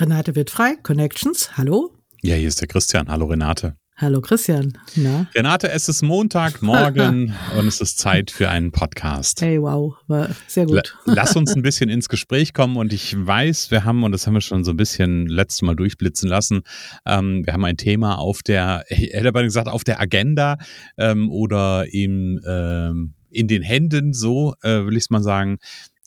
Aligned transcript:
Renate 0.00 0.34
wird 0.34 0.48
frei, 0.48 0.76
Connections, 0.82 1.58
hallo. 1.58 1.90
Ja, 2.22 2.34
hier 2.34 2.48
ist 2.48 2.58
der 2.62 2.68
Christian. 2.68 3.08
Hallo 3.08 3.26
Renate. 3.26 3.76
Hallo 3.96 4.22
Christian. 4.22 4.72
Na? 4.96 5.26
Renate, 5.34 5.70
es 5.70 5.90
ist 5.90 6.00
Montagmorgen 6.00 7.34
und 7.58 7.66
es 7.66 7.82
ist 7.82 7.98
Zeit 7.98 8.30
für 8.30 8.48
einen 8.48 8.72
Podcast. 8.72 9.42
Hey, 9.42 9.60
wow, 9.60 9.94
war 10.06 10.30
sehr 10.46 10.64
gut. 10.64 10.96
Lass 11.04 11.36
uns 11.36 11.54
ein 11.54 11.60
bisschen 11.60 11.90
ins 11.90 12.08
Gespräch 12.08 12.54
kommen 12.54 12.78
und 12.78 12.94
ich 12.94 13.14
weiß, 13.14 13.70
wir 13.70 13.84
haben, 13.84 14.02
und 14.02 14.12
das 14.12 14.26
haben 14.26 14.32
wir 14.32 14.40
schon 14.40 14.64
so 14.64 14.70
ein 14.70 14.78
bisschen 14.78 15.26
letztes 15.26 15.60
Mal 15.60 15.76
durchblitzen 15.76 16.30
lassen, 16.30 16.62
ähm, 17.04 17.44
wir 17.44 17.52
haben 17.52 17.64
ein 17.66 17.76
Thema 17.76 18.14
auf 18.14 18.42
der, 18.42 18.84
hätte 18.88 19.28
aber 19.28 19.42
gesagt, 19.42 19.68
auf 19.68 19.84
der 19.84 20.00
Agenda 20.00 20.56
ähm, 20.96 21.30
oder 21.30 21.92
im, 21.92 22.40
ähm, 22.48 23.12
in 23.28 23.48
den 23.48 23.62
Händen, 23.62 24.14
so 24.14 24.54
äh, 24.62 24.86
will 24.86 24.96
ich 24.96 25.04
es 25.04 25.10
mal 25.10 25.22
sagen. 25.22 25.58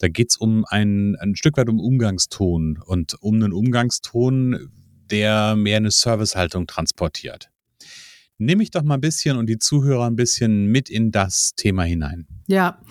Da 0.03 0.09
geht 0.09 0.31
es 0.31 0.35
um 0.35 0.65
ein, 0.67 1.15
ein 1.15 1.33
Stück 1.33 1.55
weit 1.55 1.69
um 1.69 1.79
Umgangston 1.79 2.77
und 2.85 3.15
um 3.21 3.35
einen 3.35 3.53
Umgangston, 3.53 4.69
der 5.09 5.55
mehr 5.55 5.77
eine 5.77 5.91
Servicehaltung 5.91 6.67
transportiert. 6.67 7.49
Nimm 8.37 8.57
mich 8.57 8.69
doch 8.69 8.83
mal 8.83 8.95
ein 8.95 8.99
bisschen 8.99 9.37
und 9.37 9.47
die 9.47 9.59
Zuhörer 9.59 10.05
ein 10.07 10.17
bisschen 10.17 10.65
mit 10.65 10.89
in 10.89 11.11
das 11.11 11.53
Thema 11.55 11.83
hinein. 11.83 12.27
Ja, 12.47 12.81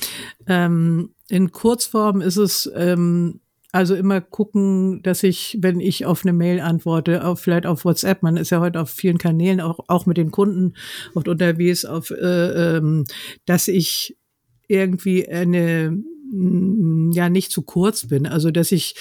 ähm, 0.46 1.10
in 1.28 1.52
Kurzform 1.52 2.22
ist 2.22 2.38
es 2.38 2.72
ähm, 2.74 3.40
also 3.72 3.94
immer 3.94 4.22
gucken, 4.22 5.02
dass 5.02 5.22
ich, 5.22 5.58
wenn 5.60 5.80
ich 5.80 6.06
auf 6.06 6.24
eine 6.24 6.32
Mail 6.32 6.60
antworte, 6.60 7.26
auf, 7.26 7.40
vielleicht 7.40 7.66
auf 7.66 7.84
WhatsApp, 7.84 8.22
man 8.22 8.38
ist 8.38 8.48
ja 8.48 8.60
heute 8.60 8.80
auf 8.80 8.88
vielen 8.88 9.18
Kanälen, 9.18 9.60
auch, 9.60 9.80
auch 9.88 10.06
mit 10.06 10.16
den 10.16 10.30
Kunden 10.30 10.72
oft 11.14 11.28
unterwegs, 11.28 11.84
auf, 11.84 12.10
äh, 12.10 12.76
ähm, 12.76 13.04
dass 13.44 13.68
ich 13.68 14.16
irgendwie 14.66 15.28
eine 15.28 16.02
ja 16.32 17.28
nicht 17.28 17.52
zu 17.52 17.62
kurz 17.62 18.06
bin. 18.08 18.26
Also 18.26 18.50
dass 18.50 18.72
ich 18.72 18.94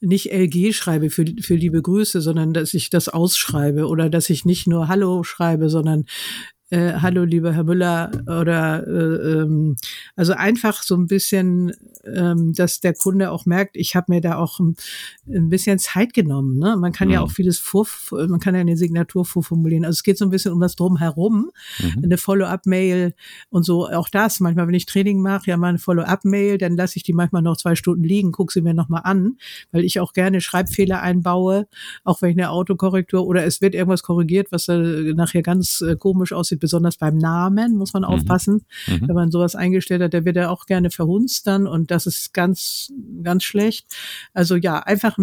nicht 0.00 0.32
LG 0.32 0.72
schreibe 0.72 1.10
für, 1.10 1.26
für 1.40 1.54
liebe 1.54 1.82
Grüße, 1.82 2.20
sondern 2.20 2.54
dass 2.54 2.72
ich 2.72 2.88
das 2.88 3.08
ausschreibe 3.08 3.86
oder 3.86 4.08
dass 4.08 4.30
ich 4.30 4.44
nicht 4.46 4.66
nur 4.66 4.88
Hallo 4.88 5.22
schreibe, 5.22 5.68
sondern 5.68 6.06
äh, 6.70 6.94
hallo 7.00 7.24
lieber 7.24 7.52
Herr 7.52 7.64
Müller 7.64 8.10
oder 8.26 8.86
äh, 8.86 9.40
ähm, 9.40 9.76
also 10.16 10.34
einfach 10.34 10.82
so 10.82 10.96
ein 10.96 11.06
bisschen, 11.06 11.72
ähm, 12.04 12.52
dass 12.52 12.80
der 12.80 12.92
Kunde 12.92 13.30
auch 13.30 13.46
merkt, 13.46 13.76
ich 13.76 13.96
habe 13.96 14.12
mir 14.12 14.20
da 14.20 14.36
auch 14.36 14.60
ein, 14.60 14.76
ein, 15.26 15.48
bisschen 15.48 15.78
Zeit 15.78 16.12
genommen. 16.12 16.58
Ne? 16.58 16.76
Man 16.76 16.92
kann 16.92 17.08
mhm. 17.08 17.14
ja 17.14 17.20
auch 17.22 17.30
vieles 17.30 17.58
vor, 17.58 17.86
man 18.10 18.38
kann 18.38 18.54
ja 18.54 18.60
eine 18.60 18.76
Signatur 18.76 19.24
vorformulieren. 19.24 19.84
Also 19.86 19.96
es 19.96 20.02
geht 20.02 20.18
so 20.18 20.26
ein 20.26 20.30
bisschen 20.30 20.52
um 20.52 20.60
das 20.60 20.76
drumherum, 20.76 21.50
mhm. 21.78 22.04
eine 22.04 22.18
Follow-up-Mail 22.18 23.14
und 23.48 23.62
so. 23.62 23.88
Auch 23.88 24.10
das 24.10 24.40
manchmal, 24.40 24.66
wenn 24.66 24.74
ich 24.74 24.86
Training 24.86 25.22
mache, 25.22 25.50
ja 25.50 25.56
mal 25.56 25.68
eine 25.68 25.78
Follow-up-Mail, 25.78 26.58
dann 26.58 26.76
lasse 26.76 26.96
ich 26.96 27.02
die 27.02 27.14
manchmal 27.14 27.42
noch 27.42 27.56
zwei 27.56 27.76
Stunden 27.76 28.04
liegen, 28.04 28.32
gucke 28.32 28.52
sie 28.52 28.60
mir 28.60 28.74
nochmal 28.74 29.02
an, 29.04 29.38
weil 29.72 29.84
ich 29.84 30.00
auch 30.00 30.12
gerne 30.12 30.42
Schreibfehler 30.42 31.00
einbaue, 31.00 31.66
auch 32.04 32.20
wenn 32.20 32.30
ich 32.30 32.36
eine 32.36 32.50
Autokorrektur 32.50 33.26
oder 33.26 33.44
es 33.46 33.62
wird 33.62 33.74
irgendwas 33.74 34.02
korrigiert, 34.02 34.52
was 34.52 34.68
äh, 34.68 35.14
nachher 35.14 35.42
ganz 35.42 35.80
äh, 35.80 35.96
komisch 35.96 36.34
aussieht 36.34 36.57
besonders 36.58 36.96
beim 36.96 37.16
Namen 37.16 37.76
muss 37.76 37.92
man 37.92 38.02
mhm. 38.02 38.08
aufpassen. 38.08 38.64
Mhm. 38.86 39.08
Wenn 39.08 39.14
man 39.14 39.30
sowas 39.30 39.54
eingestellt 39.54 40.02
hat, 40.02 40.12
der 40.12 40.24
wird 40.24 40.36
ja 40.36 40.50
auch 40.50 40.66
gerne 40.66 40.90
verhunzt 40.90 41.46
dann 41.46 41.66
und 41.66 41.90
das 41.90 42.06
ist 42.06 42.32
ganz, 42.34 42.92
ganz 43.22 43.44
schlecht. 43.44 43.86
Also 44.32 44.56
ja, 44.56 44.78
einfach, 44.80 45.18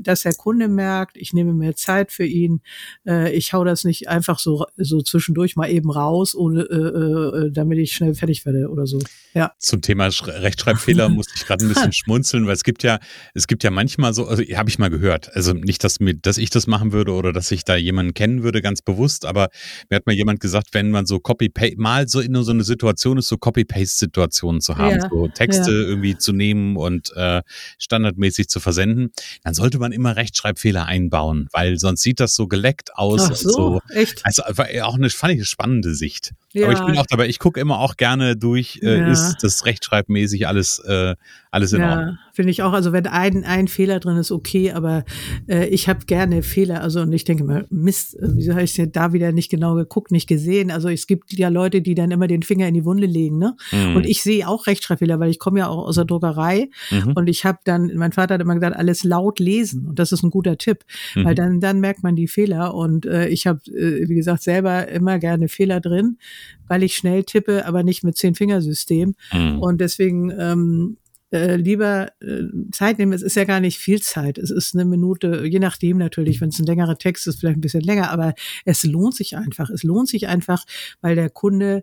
dass 0.00 0.22
der 0.22 0.34
Kunde 0.34 0.68
merkt, 0.68 1.16
ich 1.16 1.32
nehme 1.32 1.52
mir 1.52 1.74
Zeit 1.76 2.12
für 2.12 2.24
ihn, 2.24 2.60
äh, 3.06 3.32
ich 3.32 3.52
hau 3.52 3.64
das 3.64 3.84
nicht 3.84 4.08
einfach 4.08 4.38
so, 4.38 4.66
so 4.76 5.00
zwischendurch 5.02 5.56
mal 5.56 5.70
eben 5.70 5.90
raus, 5.90 6.34
ohne, 6.34 6.62
äh, 6.62 7.46
äh, 7.46 7.50
damit 7.50 7.78
ich 7.78 7.92
schnell 7.92 8.14
fertig 8.14 8.46
werde 8.46 8.68
oder 8.68 8.86
so. 8.86 8.98
Ja. 9.34 9.52
Zum 9.58 9.82
Thema 9.82 10.06
Rechtschreibfehler 10.06 11.08
musste 11.08 11.34
ich 11.36 11.46
gerade 11.46 11.64
ein 11.64 11.68
bisschen 11.68 11.92
schmunzeln, 11.92 12.46
weil 12.46 12.54
es 12.54 12.64
gibt 12.64 12.82
ja, 12.82 12.98
es 13.34 13.46
gibt 13.46 13.64
ja 13.64 13.70
manchmal 13.70 14.14
so, 14.14 14.26
also 14.26 14.42
habe 14.42 14.70
ich 14.70 14.78
mal 14.78 14.90
gehört, 14.90 15.34
also 15.34 15.52
nicht, 15.52 15.84
dass, 15.84 16.00
mir, 16.00 16.14
dass 16.14 16.38
ich 16.38 16.50
das 16.50 16.66
machen 16.66 16.92
würde 16.92 17.12
oder 17.12 17.32
dass 17.32 17.50
ich 17.50 17.64
da 17.64 17.76
jemanden 17.76 18.14
kennen 18.14 18.42
würde, 18.42 18.62
ganz 18.62 18.82
bewusst, 18.82 19.24
aber 19.24 19.48
mir 19.90 19.96
hat 19.96 20.06
mal 20.06 20.14
jemand 20.14 20.40
gesagt, 20.40 20.74
wenn 20.78 20.92
man 20.92 21.06
so 21.06 21.18
Copy-Paste, 21.18 21.74
mal 21.76 22.06
so 22.06 22.20
in 22.20 22.34
so 22.42 22.52
eine 22.52 22.62
Situation 22.62 23.18
ist, 23.18 23.26
so 23.26 23.36
Copy-Paste-Situationen 23.36 24.60
zu 24.60 24.76
haben, 24.76 25.00
ja, 25.00 25.08
so 25.10 25.26
Texte 25.26 25.72
ja. 25.72 25.88
irgendwie 25.88 26.16
zu 26.16 26.32
nehmen 26.32 26.76
und 26.76 27.12
äh, 27.16 27.42
standardmäßig 27.78 28.48
zu 28.48 28.60
versenden, 28.60 29.10
dann 29.42 29.54
sollte 29.54 29.80
man 29.80 29.90
immer 29.90 30.14
Rechtschreibfehler 30.14 30.86
einbauen, 30.86 31.48
weil 31.52 31.78
sonst 31.78 32.02
sieht 32.02 32.20
das 32.20 32.36
so 32.36 32.46
geleckt 32.46 32.94
aus. 32.94 33.28
Ach 33.28 33.34
so, 33.34 33.50
so. 33.50 33.80
echt? 33.88 34.24
Also 34.24 34.44
auch 34.44 34.94
eine, 34.94 35.10
fand 35.10 35.32
ich 35.32 35.38
eine 35.38 35.44
spannende 35.46 35.94
Sicht. 35.94 36.32
Ja. 36.52 36.66
Aber 36.66 36.74
ich 36.74 36.80
bin 36.80 36.96
auch 36.96 37.06
dabei, 37.06 37.28
ich 37.28 37.40
gucke 37.40 37.58
immer 37.60 37.80
auch 37.80 37.96
gerne 37.96 38.36
durch, 38.36 38.78
äh, 38.82 39.10
ist 39.10 39.38
das 39.42 39.66
rechtschreibmäßig 39.66 40.46
alles, 40.46 40.78
äh, 40.78 41.16
alles 41.50 41.72
in 41.72 41.82
Ordnung. 41.82 42.18
Finde 42.32 42.50
ich 42.50 42.62
auch. 42.62 42.72
Also 42.72 42.92
wenn 42.92 43.06
ein, 43.06 43.44
ein 43.44 43.68
Fehler 43.68 44.00
drin 44.00 44.16
ist, 44.16 44.30
okay, 44.30 44.72
aber 44.72 45.04
äh, 45.48 45.66
ich 45.68 45.88
habe 45.88 46.04
gerne 46.06 46.42
Fehler. 46.42 46.82
Also 46.82 47.00
und 47.00 47.12
ich 47.12 47.24
denke 47.24 47.44
mal, 47.44 47.66
Mist, 47.70 48.14
äh, 48.16 48.28
wieso 48.34 48.52
habe 48.52 48.62
ich 48.62 48.74
denn 48.74 48.92
da 48.92 49.12
wieder 49.12 49.32
nicht 49.32 49.50
genau 49.50 49.74
geguckt, 49.74 50.10
nicht 50.10 50.26
gesehen? 50.26 50.70
Also 50.70 50.88
es 50.88 51.06
gibt 51.06 51.32
ja 51.32 51.48
Leute, 51.48 51.80
die 51.80 51.94
dann 51.94 52.10
immer 52.10 52.26
den 52.26 52.42
Finger 52.42 52.68
in 52.68 52.74
die 52.74 52.84
Wunde 52.84 53.06
legen, 53.06 53.38
ne? 53.38 53.56
Mhm. 53.72 53.96
Und 53.96 54.06
ich 54.06 54.22
sehe 54.22 54.46
auch 54.46 54.66
Rechtschreibfehler, 54.66 55.20
weil 55.20 55.30
ich 55.30 55.38
komme 55.38 55.60
ja 55.60 55.68
auch 55.68 55.86
aus 55.86 55.94
der 55.94 56.04
Druckerei 56.04 56.68
mhm. 56.90 57.12
und 57.12 57.28
ich 57.28 57.44
habe 57.44 57.58
dann, 57.64 57.92
mein 57.96 58.12
Vater 58.12 58.34
hat 58.34 58.40
immer 58.40 58.54
gesagt, 58.54 58.76
alles 58.76 59.04
laut 59.04 59.38
lesen 59.38 59.86
und 59.86 59.98
das 59.98 60.12
ist 60.12 60.22
ein 60.22 60.30
guter 60.30 60.58
Tipp, 60.58 60.84
mhm. 61.14 61.24
weil 61.24 61.34
dann 61.34 61.60
dann 61.60 61.80
merkt 61.80 62.02
man 62.02 62.14
die 62.14 62.28
Fehler 62.28 62.74
und 62.74 63.06
äh, 63.06 63.28
ich 63.28 63.46
habe, 63.46 63.60
äh, 63.70 64.08
wie 64.08 64.14
gesagt, 64.14 64.42
selber 64.42 64.88
immer 64.88 65.18
gerne 65.18 65.48
Fehler 65.48 65.80
drin, 65.80 66.18
weil 66.66 66.82
ich 66.82 66.94
schnell 66.94 67.24
tippe, 67.24 67.66
aber 67.66 67.82
nicht 67.82 68.04
mit 68.04 68.16
zehn 68.16 68.34
Fingersystem 68.34 69.14
mhm. 69.32 69.60
und 69.60 69.80
deswegen 69.80 70.30
ähm, 70.38 70.98
äh, 71.30 71.56
lieber 71.56 72.08
äh, 72.20 72.44
Zeit 72.72 72.98
nehmen. 72.98 73.12
Es 73.12 73.22
ist 73.22 73.36
ja 73.36 73.44
gar 73.44 73.60
nicht 73.60 73.78
viel 73.78 74.00
Zeit. 74.00 74.38
Es 74.38 74.50
ist 74.50 74.74
eine 74.74 74.84
Minute, 74.84 75.44
je 75.46 75.58
nachdem 75.58 75.98
natürlich, 75.98 76.40
wenn 76.40 76.48
es 76.48 76.58
ein 76.58 76.66
längerer 76.66 76.96
Text 76.96 77.26
ist, 77.26 77.40
vielleicht 77.40 77.58
ein 77.58 77.62
bisschen 77.62 77.82
länger, 77.82 78.10
aber 78.10 78.34
es 78.64 78.84
lohnt 78.84 79.14
sich 79.14 79.36
einfach. 79.36 79.70
Es 79.70 79.82
lohnt 79.82 80.08
sich 80.08 80.28
einfach, 80.28 80.64
weil 81.00 81.14
der 81.16 81.30
Kunde 81.30 81.82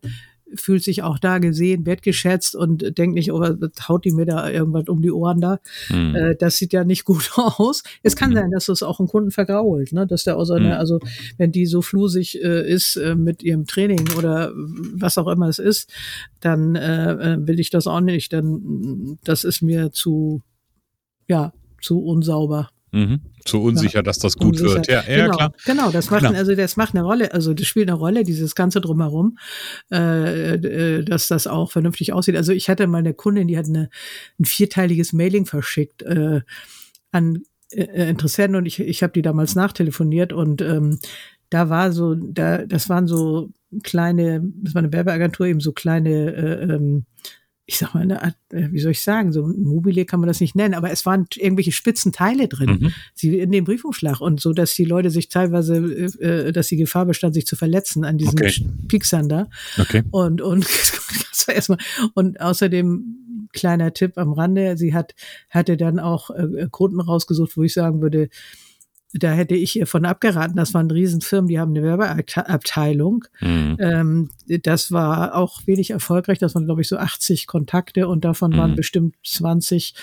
fühlt 0.56 0.84
sich 0.84 1.04
auch 1.04 1.20
da 1.20 1.38
gesehen, 1.40 1.86
wertgeschätzt 1.86 2.56
und 2.56 2.98
denkt 2.98 3.16
nicht, 3.16 3.32
oh, 3.32 3.44
haut 3.88 4.06
die 4.06 4.12
mir 4.12 4.26
da 4.26 4.50
irgendwas 4.50 4.88
um 4.88 5.02
die 5.02 5.12
Ohren 5.12 5.42
da. 5.42 5.60
Mhm. 5.90 6.16
Äh, 6.16 6.36
das 6.36 6.58
sieht 6.58 6.74
ja 6.74 6.84
nicht 6.84 7.06
gut 7.06 7.32
aus. 7.36 7.84
Es 8.04 8.16
kann 8.16 8.32
mhm. 8.32 8.36
sein, 8.36 8.52
dass 8.52 8.66
das 8.66 8.84
auch 8.84 9.00
einen 9.00 9.08
Kunden 9.08 9.32
vergrault, 9.32 9.92
ne? 9.94 10.08
dass 10.08 10.24
der 10.24 10.38
außer, 10.38 10.60
mhm. 10.60 10.72
also 10.72 11.00
wenn 11.38 11.52
die 11.52 11.66
so 11.66 11.82
flusig 11.82 12.44
äh, 12.44 12.68
ist 12.68 12.96
äh, 12.96 13.16
mit 13.16 13.44
ihrem 13.44 13.66
Training 13.66 14.06
oder 14.18 14.52
was 14.56 15.18
auch 15.18 15.28
immer 15.28 15.48
es 15.48 15.60
ist, 15.60 15.92
dann 16.40 16.76
äh, 16.76 17.12
äh 17.12 17.48
will 17.48 17.60
ich 17.60 17.70
das 17.70 17.88
auch 17.88 18.02
nicht. 18.02 18.34
Dann 18.34 19.18
das 19.24 19.44
ist 19.44 19.62
mir 19.62 19.92
zu 19.92 20.42
ja 21.28 21.54
zu 21.82 22.04
unsauber. 22.04 22.70
Mhm. 22.96 23.20
Zu 23.44 23.62
unsicher, 23.62 24.00
ja. 24.00 24.04
dass 24.04 24.20
das 24.20 24.38
gut 24.38 24.54
unsicher. 24.54 24.76
wird. 24.76 24.88
Ja, 24.88 25.04
ja, 25.06 25.26
genau, 25.26 25.36
klar. 25.36 25.52
Genau, 25.66 25.92
das 25.92 26.10
macht, 26.10 26.22
genau. 26.22 26.38
also 26.38 26.56
das 26.56 26.78
macht 26.78 26.96
eine 26.96 27.04
Rolle, 27.04 27.34
also 27.34 27.54
das 27.54 27.68
spielt 27.68 27.90
eine 27.90 27.98
Rolle, 27.98 28.24
dieses 28.24 28.56
ganze 28.56 28.80
drumherum, 28.80 29.38
äh, 29.92 30.54
äh, 30.54 31.04
dass 31.04 31.28
das 31.28 31.46
auch 31.46 31.74
vernünftig 31.74 32.14
aussieht. 32.14 32.38
Also 32.38 32.54
ich 32.54 32.70
hatte 32.70 32.88
mal 32.88 33.00
eine 33.00 33.14
Kundin, 33.14 33.50
die 33.50 33.58
hat 33.58 33.66
eine, 33.66 33.90
ein 34.40 34.46
vierteiliges 34.46 35.12
Mailing 35.12 35.46
verschickt 35.46 36.04
äh, 36.04 36.40
an 37.12 37.44
äh, 37.72 38.10
Interessenten 38.10 38.56
und 38.56 38.66
ich, 38.66 38.80
ich 38.80 39.04
habe 39.04 39.12
die 39.12 39.22
damals 39.22 39.56
nachtelefoniert 39.56 40.32
und 40.32 40.62
ähm, 40.62 40.98
da 41.50 41.70
war 41.70 41.92
so, 41.92 42.16
da, 42.16 42.60
das 42.66 42.88
waren 42.88 43.08
so 43.08 43.50
kleine, 43.84 44.42
das 44.64 44.74
war 44.74 44.84
eine 44.84 44.94
Werbeagentur, 44.94 45.48
eben 45.48 45.60
so 45.60 45.74
kleine 45.74 46.34
äh, 46.34 46.74
ähm, 46.76 47.06
ich 47.68 47.78
sag 47.78 47.94
mal, 47.94 48.02
eine 48.02 48.22
Art, 48.22 48.36
äh, 48.52 48.72
wie 48.72 48.80
soll 48.80 48.92
ich 48.92 49.02
sagen, 49.02 49.32
so 49.32 49.46
ein 49.46 49.64
Mobile 49.64 50.06
kann 50.06 50.20
man 50.20 50.28
das 50.28 50.40
nicht 50.40 50.56
nennen, 50.56 50.76
aber 50.76 50.92
es 50.92 51.06
waren 51.06 51.28
irgendwelche 51.36 51.72
spitzen 51.72 52.12
Teile 52.12 52.48
drin, 52.48 52.78
mhm. 52.80 52.94
sie 53.14 53.40
in 53.40 53.52
dem 53.52 53.64
Briefumschlag 53.64 54.22
und 54.22 54.40
so, 54.40 54.54
dass 54.54 54.76
die 54.76 54.86
Leute 54.86 55.10
sich 55.10 55.30
teilweise, 55.30 55.78
äh, 55.78 56.52
dass 56.52 56.68
die 56.68 56.78
Gefahr 56.78 57.06
bestand, 57.06 57.34
sich 57.34 57.48
zu 57.48 57.56
verletzen 57.56 58.06
an 58.06 58.18
diesen 58.18 58.40
okay. 58.40 58.54
Pixern 58.88 59.30
da. 59.30 59.48
Okay. 59.80 60.04
Und, 60.12 60.42
und, 60.42 60.64
das 61.32 61.48
war 61.48 61.56
erstmal, 61.56 61.80
und 62.14 62.40
außerdem 62.40 63.50
kleiner 63.52 63.94
Tipp 63.94 64.18
am 64.18 64.34
Rande, 64.34 64.78
sie 64.78 64.94
hat, 64.94 65.16
hatte 65.50 65.78
dann 65.78 66.00
auch 66.00 66.30
äh, 66.30 66.68
Kunden 66.70 67.00
rausgesucht, 67.00 67.58
wo 67.58 67.64
ich 67.64 67.74
sagen 67.74 68.02
würde, 68.02 68.30
da 69.18 69.32
hätte 69.32 69.56
ich 69.56 69.78
ihr 69.78 69.88
von 69.88 70.06
abgeraten. 70.06 70.58
Das 70.58 70.74
waren 70.74 70.92
Riesenfirmen, 70.92 71.48
die 71.48 71.60
haben 71.60 71.72
eine 71.72 71.84
Werbeabteilung. 71.84 73.26
Mhm. 73.40 73.78
Ähm, 73.80 74.30
das 74.64 74.92
war 74.92 75.36
auch 75.36 75.66
wenig 75.66 75.92
erfolgreich. 75.92 76.38
Das 76.40 76.56
waren, 76.56 76.66
glaube 76.66 76.82
ich, 76.82 76.88
so 76.88 76.98
80 76.98 77.48
Kontakte 77.48 78.08
und 78.08 78.26
davon 78.26 78.52
mhm. 78.52 78.58
waren 78.58 78.76
bestimmt 78.76 79.16
20 79.26 79.96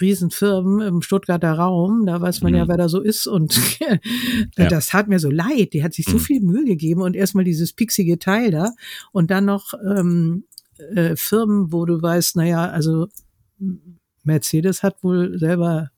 Riesenfirmen 0.00 0.86
im 0.86 1.02
Stuttgarter 1.02 1.52
Raum. 1.52 2.04
Da 2.06 2.20
weiß 2.20 2.42
man 2.42 2.52
mhm. 2.52 2.58
ja, 2.58 2.68
wer 2.68 2.76
da 2.76 2.88
so 2.88 3.00
ist. 3.00 3.26
Und 3.26 3.58
ja. 4.58 4.68
das 4.68 4.88
tat 4.88 5.08
mir 5.08 5.18
so 5.18 5.30
leid. 5.30 5.72
Die 5.72 5.82
hat 5.82 5.94
sich 5.94 6.06
so 6.06 6.16
mhm. 6.16 6.20
viel 6.20 6.40
Mühe 6.40 6.64
gegeben 6.64 7.02
und 7.02 7.16
erstmal 7.16 7.44
dieses 7.44 7.72
pixige 7.72 8.18
Teil 8.18 8.50
da 8.50 8.72
und 9.12 9.30
dann 9.30 9.46
noch 9.46 9.72
ähm, 9.84 10.44
äh, 10.94 11.16
Firmen, 11.16 11.72
wo 11.72 11.86
du 11.86 12.00
weißt, 12.00 12.36
naja, 12.36 12.68
also 12.68 13.08
Mercedes 14.24 14.82
hat 14.82 15.02
wohl 15.02 15.38
selber 15.38 15.90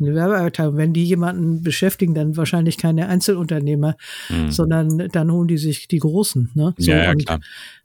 eine 0.00 0.14
Werbeabteilung. 0.14 0.76
Wenn 0.76 0.92
die 0.92 1.04
jemanden 1.04 1.62
beschäftigen, 1.62 2.14
dann 2.14 2.36
wahrscheinlich 2.36 2.78
keine 2.78 3.08
Einzelunternehmer, 3.08 3.96
mhm. 4.28 4.50
sondern 4.50 5.08
dann 5.08 5.30
holen 5.30 5.48
die 5.48 5.58
sich 5.58 5.88
die 5.88 5.98
Großen. 5.98 6.50
Ne? 6.54 6.74
So, 6.78 6.90
ja, 6.90 7.04
ja, 7.04 7.10
und, 7.10 7.24
klar. 7.24 7.40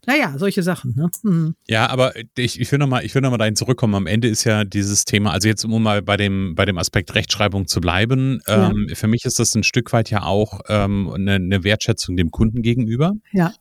Naja, 0.06 0.34
solche 0.38 0.62
Sachen. 0.62 0.94
Ne? 0.96 1.10
Mhm. 1.22 1.54
Ja, 1.68 1.88
aber 1.88 2.14
ich, 2.36 2.60
ich 2.60 2.70
will 2.70 2.78
nochmal, 2.78 3.04
ich 3.04 3.14
will 3.14 3.22
noch 3.22 3.30
mal 3.30 3.38
dahin 3.38 3.56
zurückkommen. 3.56 3.94
Am 3.94 4.06
Ende 4.06 4.28
ist 4.28 4.44
ja 4.44 4.64
dieses 4.64 5.04
Thema, 5.04 5.32
also 5.32 5.48
jetzt 5.48 5.64
um 5.64 5.82
mal 5.82 6.02
bei 6.02 6.16
dem, 6.16 6.54
bei 6.54 6.64
dem 6.64 6.78
Aspekt 6.78 7.14
Rechtschreibung 7.14 7.66
zu 7.66 7.80
bleiben, 7.80 8.40
ja. 8.46 8.70
ähm, 8.70 8.88
für 8.94 9.08
mich 9.08 9.24
ist 9.24 9.38
das 9.38 9.54
ein 9.54 9.62
Stück 9.62 9.92
weit 9.92 10.10
ja 10.10 10.22
auch 10.22 10.60
ähm, 10.68 11.10
eine, 11.12 11.34
eine 11.34 11.64
Wertschätzung 11.64 12.16
dem 12.16 12.30
Kunden 12.30 12.62
gegenüber. 12.62 13.14
Ja. 13.32 13.52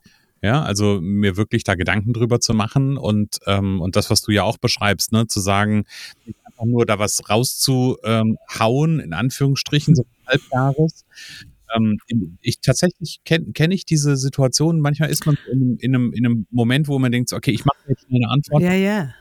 Ja, 0.41 0.61
also 0.61 0.99
mir 1.01 1.37
wirklich 1.37 1.63
da 1.63 1.73
Gedanken 1.73 2.13
drüber 2.13 2.39
zu 2.39 2.53
machen 2.53 2.97
und, 2.97 3.39
ähm, 3.47 3.81
und 3.81 3.95
das, 3.95 4.11
was 4.11 4.21
du 4.21 4.31
ja 4.31 4.43
auch 4.43 4.59
beschreibst, 4.59 5.11
ne, 5.11 5.25
zu 5.25 5.39
sagen, 5.39 5.85
einfach 6.55 6.65
nur 6.65 6.85
da 6.85 6.99
was 6.99 7.29
rauszuhauen, 7.29 8.99
in 8.99 9.13
Anführungsstrichen, 9.13 9.95
so 9.95 10.05
halbjahres. 10.27 11.05
Ähm, 11.75 11.97
ich 12.41 12.61
tatsächlich 12.61 13.19
kenne 13.25 13.51
kenn 13.53 13.71
ich 13.71 13.85
diese 13.85 14.17
Situation. 14.17 14.79
Manchmal 14.79 15.09
ist 15.09 15.25
man 15.25 15.37
in, 15.51 15.77
in, 15.77 15.95
einem, 15.95 16.13
in 16.13 16.25
einem 16.25 16.47
Moment, 16.51 16.87
wo 16.87 16.99
man 16.99 17.11
denkt, 17.11 17.33
okay, 17.33 17.51
ich 17.51 17.65
mache 17.65 17.77
jetzt 17.87 18.05
eine 18.09 18.29
Antwort. 18.29 18.61
Ja, 18.61 18.73
ja. 18.73 19.13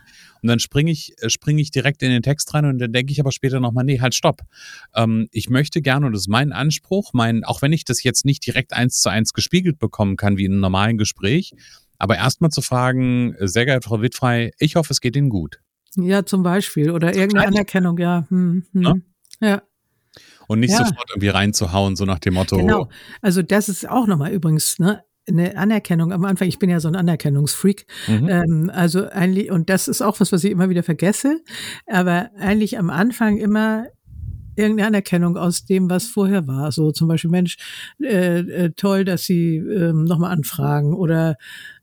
Und 0.42 0.48
dann 0.48 0.58
springe 0.58 0.90
ich, 0.90 1.14
äh, 1.22 1.30
spring 1.30 1.56
ich 1.56 1.70
direkt 1.70 2.02
in 2.02 2.10
den 2.10 2.22
Text 2.22 2.52
rein 2.52 2.66
und 2.66 2.78
dann 2.78 2.92
denke 2.92 3.12
ich 3.12 3.20
aber 3.20 3.32
später 3.32 3.60
nochmal, 3.60 3.84
nee, 3.84 4.00
halt 4.00 4.14
stopp. 4.14 4.42
Ähm, 4.94 5.26
ich 5.32 5.48
möchte 5.48 5.80
gerne, 5.80 6.06
und 6.06 6.12
das 6.12 6.22
ist 6.22 6.28
mein 6.28 6.52
Anspruch, 6.52 7.12
mein, 7.14 7.44
auch 7.44 7.62
wenn 7.62 7.72
ich 7.72 7.84
das 7.84 8.02
jetzt 8.02 8.26
nicht 8.26 8.46
direkt 8.46 8.74
eins 8.74 9.00
zu 9.00 9.08
eins 9.08 9.32
gespiegelt 9.32 9.78
bekommen 9.78 10.16
kann, 10.16 10.36
wie 10.36 10.44
in 10.44 10.52
einem 10.52 10.60
normalen 10.60 10.98
Gespräch, 10.98 11.54
aber 11.96 12.16
erstmal 12.16 12.50
zu 12.50 12.60
fragen, 12.60 13.34
sehr 13.40 13.64
geehrte 13.64 13.88
Frau 13.88 14.02
Wittfrei, 14.02 14.50
ich 14.58 14.76
hoffe, 14.76 14.92
es 14.92 15.00
geht 15.00 15.16
Ihnen 15.16 15.30
gut. 15.30 15.60
Ja, 15.96 16.24
zum 16.24 16.42
Beispiel. 16.42 16.90
Oder 16.90 17.14
irgendeine 17.14 17.48
Anerkennung, 17.48 17.98
ja. 17.98 18.26
Hm, 18.28 18.64
hm. 18.72 18.82
Ja? 18.82 18.94
ja. 19.40 19.62
Und 20.46 20.60
nicht 20.60 20.72
ja. 20.72 20.78
sofort 20.78 21.10
irgendwie 21.10 21.28
reinzuhauen, 21.28 21.96
so 21.96 22.04
nach 22.04 22.18
dem 22.18 22.34
Motto. 22.34 22.56
Genau. 22.56 22.88
Also 23.22 23.42
das 23.42 23.68
ist 23.68 23.88
auch 23.88 24.06
nochmal 24.06 24.32
übrigens, 24.32 24.78
ne? 24.78 25.02
eine 25.28 25.56
Anerkennung 25.56 26.12
am 26.12 26.24
Anfang. 26.24 26.48
Ich 26.48 26.58
bin 26.58 26.70
ja 26.70 26.80
so 26.80 26.88
ein 26.88 26.96
Anerkennungsfreak. 26.96 27.86
Mhm. 28.08 28.28
Ähm, 28.28 28.70
also 28.72 29.08
eigentlich, 29.08 29.50
und 29.50 29.70
das 29.70 29.88
ist 29.88 30.02
auch 30.02 30.20
was, 30.20 30.32
was 30.32 30.44
ich 30.44 30.50
immer 30.50 30.68
wieder 30.68 30.82
vergesse. 30.82 31.40
Aber 31.86 32.30
eigentlich 32.38 32.78
am 32.78 32.90
Anfang 32.90 33.38
immer 33.38 33.86
irgendeine 34.56 34.88
Anerkennung 34.88 35.36
aus 35.36 35.64
dem, 35.64 35.90
was 35.90 36.06
vorher 36.06 36.46
war. 36.46 36.72
So 36.72 36.92
zum 36.92 37.08
Beispiel, 37.08 37.30
Mensch, 37.30 37.56
äh, 38.02 38.40
äh, 38.40 38.70
toll, 38.76 39.04
dass 39.04 39.24
Sie 39.24 39.56
ähm, 39.56 40.04
nochmal 40.04 40.32
anfragen 40.32 40.94
oder 40.94 41.36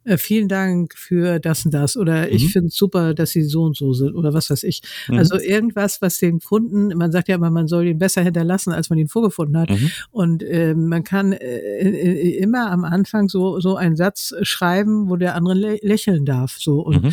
äh, 0.04 0.18
vielen 0.18 0.48
Dank 0.48 0.96
für 0.98 1.40
das 1.40 1.66
und 1.66 1.74
das 1.74 1.96
oder 1.96 2.24
mhm. 2.24 2.32
ich 2.32 2.52
finde 2.52 2.68
es 2.68 2.76
super, 2.76 3.14
dass 3.14 3.32
Sie 3.32 3.44
so 3.44 3.64
und 3.64 3.78
so 3.78 3.94
sind 3.94 4.16
oder 4.16 4.34
was 4.34 4.50
weiß 4.50 4.64
ich. 4.64 4.82
Mhm. 5.08 5.18
Also 5.18 5.40
irgendwas, 5.40 6.02
was 6.02 6.18
den 6.18 6.40
Kunden, 6.40 6.88
man 6.98 7.12
sagt 7.12 7.28
ja 7.28 7.36
immer, 7.36 7.52
man 7.52 7.68
soll 7.68 7.86
ihn 7.86 8.00
besser 8.00 8.24
hinterlassen, 8.24 8.74
als 8.74 8.90
man 8.90 8.98
ihn 8.98 9.08
vorgefunden 9.08 9.58
hat. 9.58 9.70
Mhm. 9.70 9.92
Und 10.10 10.44
äh, 10.44 10.74
man 10.74 11.04
kann 11.04 11.34
äh, 11.34 11.38
äh 11.38 12.38
immer 12.38 12.72
am 12.72 12.84
Anfang 12.84 13.30
so, 13.30 13.60
so 13.60 13.76
einen 13.76 13.96
Satz 13.96 14.34
schreiben, 14.42 15.10
wo 15.10 15.18
der 15.18 15.36
andere 15.36 15.54
lä 15.54 15.80
lächeln 15.84 16.26
darf. 16.26 16.58
So 16.58 16.82
und 16.82 17.04
mhm. 17.04 17.12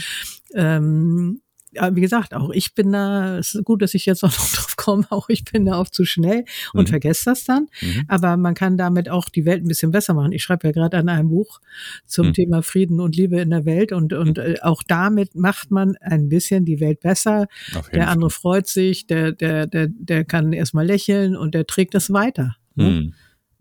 ähm, 0.54 1.40
ja, 1.72 1.94
wie 1.94 2.00
gesagt, 2.00 2.34
auch 2.34 2.50
ich 2.50 2.74
bin 2.74 2.92
da, 2.92 3.38
es 3.38 3.54
ist 3.54 3.64
gut, 3.64 3.82
dass 3.82 3.94
ich 3.94 4.06
jetzt 4.06 4.24
auch 4.24 4.30
noch 4.30 4.50
drauf 4.54 4.76
komme, 4.76 5.06
auch 5.10 5.28
ich 5.28 5.44
bin 5.44 5.64
da 5.64 5.78
oft 5.78 5.94
zu 5.94 6.04
schnell 6.04 6.44
und 6.72 6.88
mhm. 6.88 6.90
vergesse 6.90 7.24
das 7.26 7.44
dann. 7.44 7.66
Mhm. 7.80 8.04
Aber 8.08 8.36
man 8.36 8.54
kann 8.54 8.76
damit 8.76 9.08
auch 9.08 9.28
die 9.28 9.44
Welt 9.44 9.64
ein 9.64 9.68
bisschen 9.68 9.90
besser 9.90 10.14
machen. 10.14 10.32
Ich 10.32 10.42
schreibe 10.42 10.66
ja 10.68 10.72
gerade 10.72 10.96
an 10.98 11.08
einem 11.08 11.28
Buch 11.28 11.60
zum 12.06 12.28
mhm. 12.28 12.32
Thema 12.34 12.62
Frieden 12.62 13.00
und 13.00 13.16
Liebe 13.16 13.40
in 13.40 13.50
der 13.50 13.64
Welt 13.64 13.92
und, 13.92 14.12
und 14.12 14.38
mhm. 14.38 14.44
äh, 14.44 14.60
auch 14.62 14.82
damit 14.86 15.34
macht 15.34 15.70
man 15.70 15.96
ein 16.00 16.28
bisschen 16.28 16.64
die 16.64 16.80
Welt 16.80 17.00
besser. 17.00 17.46
Der 17.92 18.08
andere 18.08 18.30
freut 18.30 18.66
sich, 18.66 19.06
der, 19.06 19.32
der, 19.32 19.66
der, 19.66 19.88
der 19.88 20.24
kann 20.24 20.52
erstmal 20.52 20.86
lächeln 20.86 21.36
und 21.36 21.54
der 21.54 21.66
trägt 21.66 21.94
das 21.94 22.12
weiter. 22.12 22.56
Ne? 22.74 23.12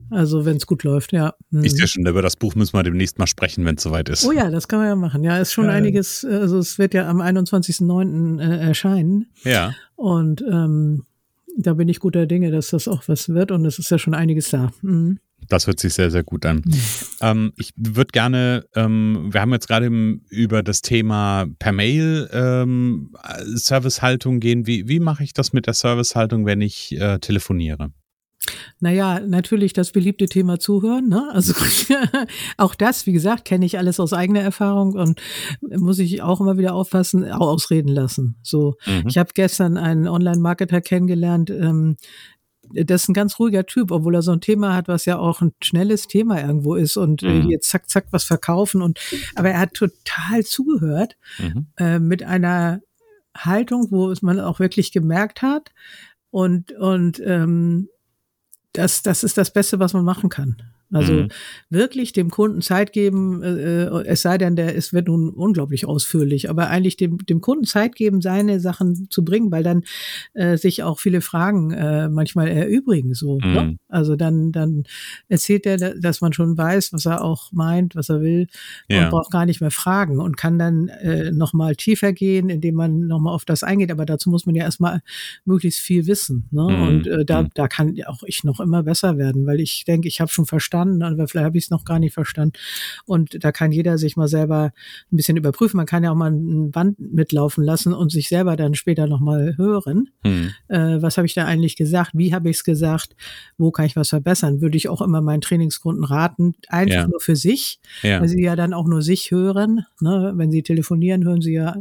Also 0.10 0.46
wenn 0.46 0.58
es 0.58 0.66
gut 0.66 0.84
läuft, 0.84 1.12
ja. 1.14 1.34
Mhm. 1.50 1.64
Ist 1.64 1.80
ja 1.80 1.88
schon, 1.88 2.06
über 2.06 2.22
das 2.22 2.36
Buch 2.36 2.56
müssen 2.56 2.74
wir 2.74 2.84
demnächst 2.84 3.20
mal 3.20 3.28
sprechen, 3.28 3.66
wenn 3.66 3.76
es 3.76 3.84
soweit 3.84 4.10
ist. 4.10 4.26
Oh 4.26 4.32
ja, 4.32 4.50
das 4.50 4.68
kann 4.68 4.80
man 4.80 4.88
ja 4.88 4.96
machen. 4.96 5.24
Ja, 5.24 5.38
ist 5.38 5.54
schon 5.54 5.66
ja. 5.66 5.72
einiges, 5.72 6.26
also 6.26 6.60
es 6.60 6.80
wird 6.80 6.94
ja 6.94 7.10
am 7.10 7.22
21.09. 7.22 8.40
Äh, 8.40 8.60
erscheinen. 8.60 9.28
Ja. 9.44 9.74
Und 9.96 10.44
ähm, 10.50 11.06
da 11.58 11.74
bin 11.74 11.90
ich 11.90 12.00
guter 12.00 12.26
Dinge, 12.28 12.52
dass 12.52 12.70
das 12.70 12.88
auch 12.88 13.04
was 13.08 13.30
wird 13.30 13.52
und 13.52 13.66
es 13.66 13.80
ist 13.80 13.90
ja 13.90 13.98
schon 13.98 14.14
einiges 14.14 14.50
da. 14.50 14.72
Mhm. 14.82 15.20
Das 15.50 15.68
hört 15.68 15.80
sich 15.80 15.94
sehr, 15.94 16.12
sehr 16.12 16.24
gut 16.24 16.46
an. 16.46 16.62
Mhm. 16.66 16.74
Ähm, 17.22 17.54
ich 17.58 17.72
würde 17.76 18.12
gerne, 18.12 18.66
ähm, 18.76 19.30
wir 19.32 19.42
haben 19.42 19.54
jetzt 19.54 19.68
gerade 19.68 19.88
über 20.30 20.64
das 20.64 20.82
Thema 20.82 21.46
per 21.60 21.72
Mail 21.72 22.30
ähm, 22.34 23.16
Servicehaltung 23.46 24.40
gehen. 24.40 24.68
Wie, 24.68 24.88
wie 24.88 25.00
mache 25.00 25.24
ich 25.24 25.34
das 25.34 25.54
mit 25.54 25.68
der 25.68 25.74
Servicehaltung, 25.74 26.46
wenn 26.46 26.62
ich 26.62 27.00
äh, 27.00 27.20
telefoniere? 27.20 27.92
Naja, 28.80 29.20
natürlich 29.20 29.74
das 29.74 29.92
beliebte 29.92 30.28
Thema 30.28 30.60
Zuhören. 30.60 31.08
Ne? 31.10 31.30
Also 31.32 31.54
auch 32.58 32.76
das, 32.76 33.06
wie 33.06 33.14
gesagt, 33.14 33.46
kenne 33.46 33.66
ich 33.66 33.78
alles 33.78 34.00
aus 34.00 34.14
eigener 34.14 34.42
Erfahrung 34.42 34.94
und 34.94 35.22
muss 35.62 36.00
ich 36.00 36.22
auch 36.22 36.42
immer 36.42 36.58
wieder 36.58 36.74
aufpassen, 36.74 37.30
auch 37.32 37.48
ausreden 37.48 37.90
lassen. 37.90 38.38
So, 38.44 38.76
mhm. 38.86 39.04
ich 39.08 39.18
habe 39.18 39.32
gestern 39.34 39.78
einen 39.78 40.08
Online-Marketer 40.08 40.82
kennengelernt, 40.82 41.50
ähm, 41.50 41.98
das 42.74 43.04
ist 43.04 43.10
ein 43.10 43.14
ganz 43.14 43.40
ruhiger 43.40 43.66
Typ, 43.66 43.92
obwohl 43.92 44.16
er 44.16 44.22
so 44.22 44.32
ein 44.32 44.42
Thema 44.42 44.76
hat, 44.76 44.88
was 44.88 45.06
ja 45.06 45.18
auch 45.18 45.42
ein 45.42 45.54
schnelles 45.64 46.08
Thema 46.08 46.42
irgendwo 46.42 46.76
ist 46.76 46.98
und 46.98 47.22
mhm. 47.22 47.50
jetzt 47.50 47.70
zack, 47.70 47.90
zack 47.90 48.08
was 48.12 48.24
verkaufen 48.24 48.82
und 48.82 49.00
aber 49.36 49.52
er 49.52 49.60
hat 49.60 49.74
total 49.74 50.44
zugehört 50.44 51.16
mhm. 51.40 51.68
äh, 51.78 52.00
mit 52.00 52.24
einer 52.24 52.82
Haltung, 53.36 53.88
wo 53.92 54.10
es 54.12 54.22
man 54.22 54.40
auch 54.40 54.60
wirklich 54.60 54.92
gemerkt 54.92 55.42
hat 55.42 55.72
und 56.30 56.72
und 56.74 57.22
ähm, 57.26 57.90
das, 58.74 59.02
das 59.02 59.24
ist 59.24 59.38
das 59.38 59.52
Beste, 59.52 59.80
was 59.80 59.94
man 59.94 60.06
machen 60.06 60.30
kann. 60.30 60.62
Also 60.92 61.14
mhm. 61.14 61.28
wirklich 61.70 62.14
dem 62.14 62.30
Kunden 62.30 62.62
Zeit 62.62 62.94
geben, 62.94 63.44
äh, 63.44 63.84
äh, 63.84 64.06
es 64.06 64.22
sei 64.22 64.38
denn, 64.38 64.56
der 64.56 64.74
ist 64.74 64.94
wird 64.94 65.08
nun 65.08 65.30
unglaublich 65.30 65.86
ausführlich, 65.86 66.50
aber 66.50 66.70
eigentlich 66.70 66.96
dem, 66.96 67.18
dem 67.26 67.42
Kunden 67.42 67.66
Zeit 67.66 67.96
geben, 67.96 68.22
seine 68.22 68.62
Sachen 68.62 69.08
zu 69.10 69.26
bringen, 69.26 69.52
weil 69.52 69.64
dann 69.64 69.84
äh, 70.34 70.56
sich 70.58 70.84
auch 70.84 71.00
viele 71.00 71.20
Fragen 71.20 71.72
äh, 71.72 72.08
manchmal 72.08 72.48
erübrigen. 72.48 73.14
So, 73.14 73.38
ne? 73.40 73.48
mhm. 73.48 73.54
ne? 73.54 73.78
Also 73.90 74.16
dann, 74.16 74.54
dann 74.54 74.84
erzählt 75.28 75.66
er, 75.66 75.78
dass 75.78 76.22
man 76.22 76.32
schon 76.32 76.58
weiß, 76.58 76.94
was 76.94 77.06
er 77.06 77.22
auch 77.22 77.52
meint, 77.52 77.96
was 77.96 78.08
er 78.10 78.22
will 78.22 78.48
ja. 78.88 79.06
und 79.06 79.12
braucht 79.12 79.32
gar 79.32 79.46
nicht 79.46 79.60
mehr 79.60 79.72
fragen 79.72 80.20
und 80.20 80.38
kann 80.38 80.58
dann 80.58 80.88
äh, 80.88 81.32
nochmal 81.32 81.76
tiefer 81.76 82.14
gehen, 82.14 82.50
indem 82.50 82.76
man 82.76 83.08
nochmal 83.08 83.34
auf 83.34 83.44
das 83.44 83.64
eingeht. 83.64 83.92
Aber 83.92 84.06
dazu 84.06 84.30
muss 84.30 84.46
man 84.46 84.56
ja 84.56 84.64
erstmal 84.64 85.02
möglichst 85.44 85.82
viel 85.82 86.08
wissen. 86.08 86.48
Ne? 86.52 86.64
Mhm. 86.64 86.88
Und 86.88 87.08
äh, 87.08 87.26
da, 87.26 87.44
mhm. 87.44 87.50
da 87.56 87.68
kann 87.68 87.94
auch 88.06 88.24
ich 88.26 88.46
noch 88.46 88.62
immer 88.62 88.84
besser 88.84 89.18
werden, 89.18 89.46
weil 89.46 89.60
ich 89.60 89.84
denke, 89.86 90.08
ich 90.08 90.22
habe 90.22 90.32
schon 90.32 90.46
verstanden, 90.46 90.77
verstanden, 90.78 91.04
aber 91.04 91.28
vielleicht 91.28 91.46
habe 91.46 91.58
ich 91.58 91.66
es 91.66 91.70
noch 91.70 91.86
gar 91.86 92.00
nicht 92.00 92.14
verstanden. 92.14 92.54
Und 93.06 93.44
da 93.44 93.52
kann 93.52 93.72
jeder 93.72 93.98
sich 93.98 94.16
mal 94.16 94.28
selber 94.28 94.72
ein 95.12 95.18
bisschen 95.18 95.38
überprüfen. 95.38 95.78
Man 95.78 95.86
kann 95.86 96.04
ja 96.04 96.12
auch 96.12 96.16
mal 96.16 96.32
ein 96.32 96.72
Band 96.72 97.00
mitlaufen 97.00 97.64
lassen 97.64 97.94
und 97.94 98.12
sich 98.12 98.30
selber 98.30 98.56
dann 98.56 98.76
später 98.76 99.08
nochmal 99.08 99.56
hören. 99.58 100.10
Hm. 100.24 100.52
Äh, 100.68 101.02
was 101.02 101.18
habe 101.18 101.28
ich 101.28 101.34
da 101.34 101.46
eigentlich 101.46 101.76
gesagt? 101.76 102.12
Wie 102.14 102.34
habe 102.34 102.50
ich 102.50 102.58
es 102.58 102.64
gesagt? 102.64 103.16
Wo 103.58 103.72
kann 103.72 103.86
ich 103.86 103.96
was 103.96 104.10
verbessern? 104.10 104.62
Würde 104.62 104.78
ich 104.78 104.90
auch 104.90 105.02
immer 105.02 105.22
meinen 105.22 105.42
Trainingskunden 105.42 106.04
raten, 106.04 106.56
einfach 106.70 106.96
ja. 106.96 107.08
nur 107.08 107.20
für 107.20 107.36
sich, 107.36 107.80
ja. 108.04 108.20
weil 108.22 108.28
sie 108.28 108.42
ja 108.42 108.56
dann 108.56 108.74
auch 108.74 108.88
nur 108.88 109.02
sich 109.02 109.32
hören. 109.32 109.86
Ne? 110.02 110.34
Wenn 110.36 110.52
sie 110.52 110.64
telefonieren, 110.64 111.24
hören 111.26 111.42
sie 111.42 111.54
ja, 111.54 111.76